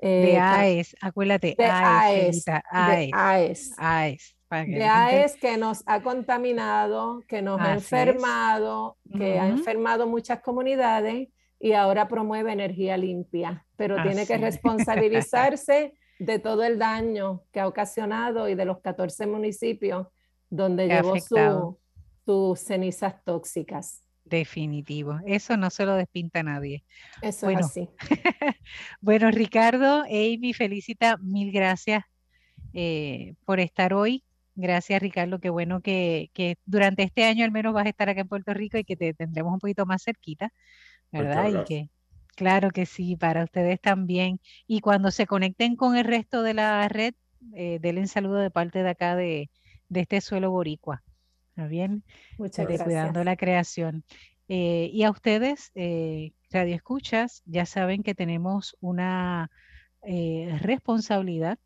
[0.00, 4.34] De eh, AES, acuérdate, de AES, AES, AES.
[4.50, 11.28] De AES que nos ha contaminado, que nos ha enfermado, que ha enfermado muchas comunidades
[11.60, 17.68] y ahora promueve energía limpia, pero tiene que responsabilizarse de todo el daño que ha
[17.68, 20.06] ocasionado y de los 14 municipios
[20.48, 21.76] donde llevó
[22.24, 24.02] sus cenizas tóxicas.
[24.28, 26.84] Definitivo, eso no se lo despinta a nadie.
[27.22, 27.88] Eso bueno, es así.
[29.00, 32.04] bueno, Ricardo, Amy, felicita, mil gracias
[32.72, 34.24] eh, por estar hoy.
[34.54, 35.38] Gracias, Ricardo.
[35.38, 36.30] Qué bueno que,
[36.66, 39.14] durante este año al menos vas a estar acá en Puerto Rico y que te
[39.14, 40.52] tendremos un poquito más cerquita,
[41.12, 41.48] ¿verdad?
[41.48, 41.90] Y que,
[42.34, 44.40] claro que sí, para ustedes también.
[44.66, 47.14] Y cuando se conecten con el resto de la red,
[47.54, 49.48] eh, denle un saludo de parte de acá de,
[49.88, 51.02] de este suelo boricua.
[51.58, 52.04] ¿Está bien?
[52.38, 52.84] Muchas gracias.
[52.84, 54.04] Cuidando la creación.
[54.46, 59.50] Eh, y a ustedes, eh, Radio Escuchas, ya saben que tenemos una
[60.02, 61.58] eh, responsabilidad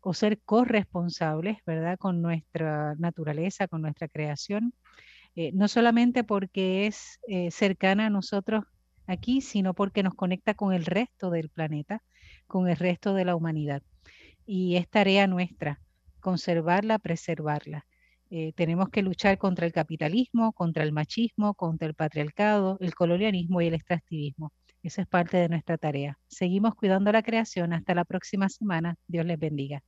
[0.00, 1.98] o ser corresponsables, ¿verdad?
[1.98, 4.74] Con nuestra naturaleza, con nuestra creación.
[5.52, 7.20] no solamente porque es
[7.50, 8.64] cercana a nosotros
[9.06, 12.02] aquí, sino porque nos conecta con el resto del planeta,
[12.48, 13.84] con el resto de la humanidad.
[14.46, 15.80] Y es tarea nuestra
[16.18, 17.86] conservarla, preservarla.
[18.30, 23.60] Eh, tenemos que luchar contra el capitalismo, contra el machismo, contra el patriarcado, el colonialismo
[23.62, 24.52] y el extractivismo.
[24.82, 26.18] Esa es parte de nuestra tarea.
[26.28, 27.72] Seguimos cuidando la creación.
[27.72, 28.96] Hasta la próxima semana.
[29.06, 29.82] Dios les bendiga.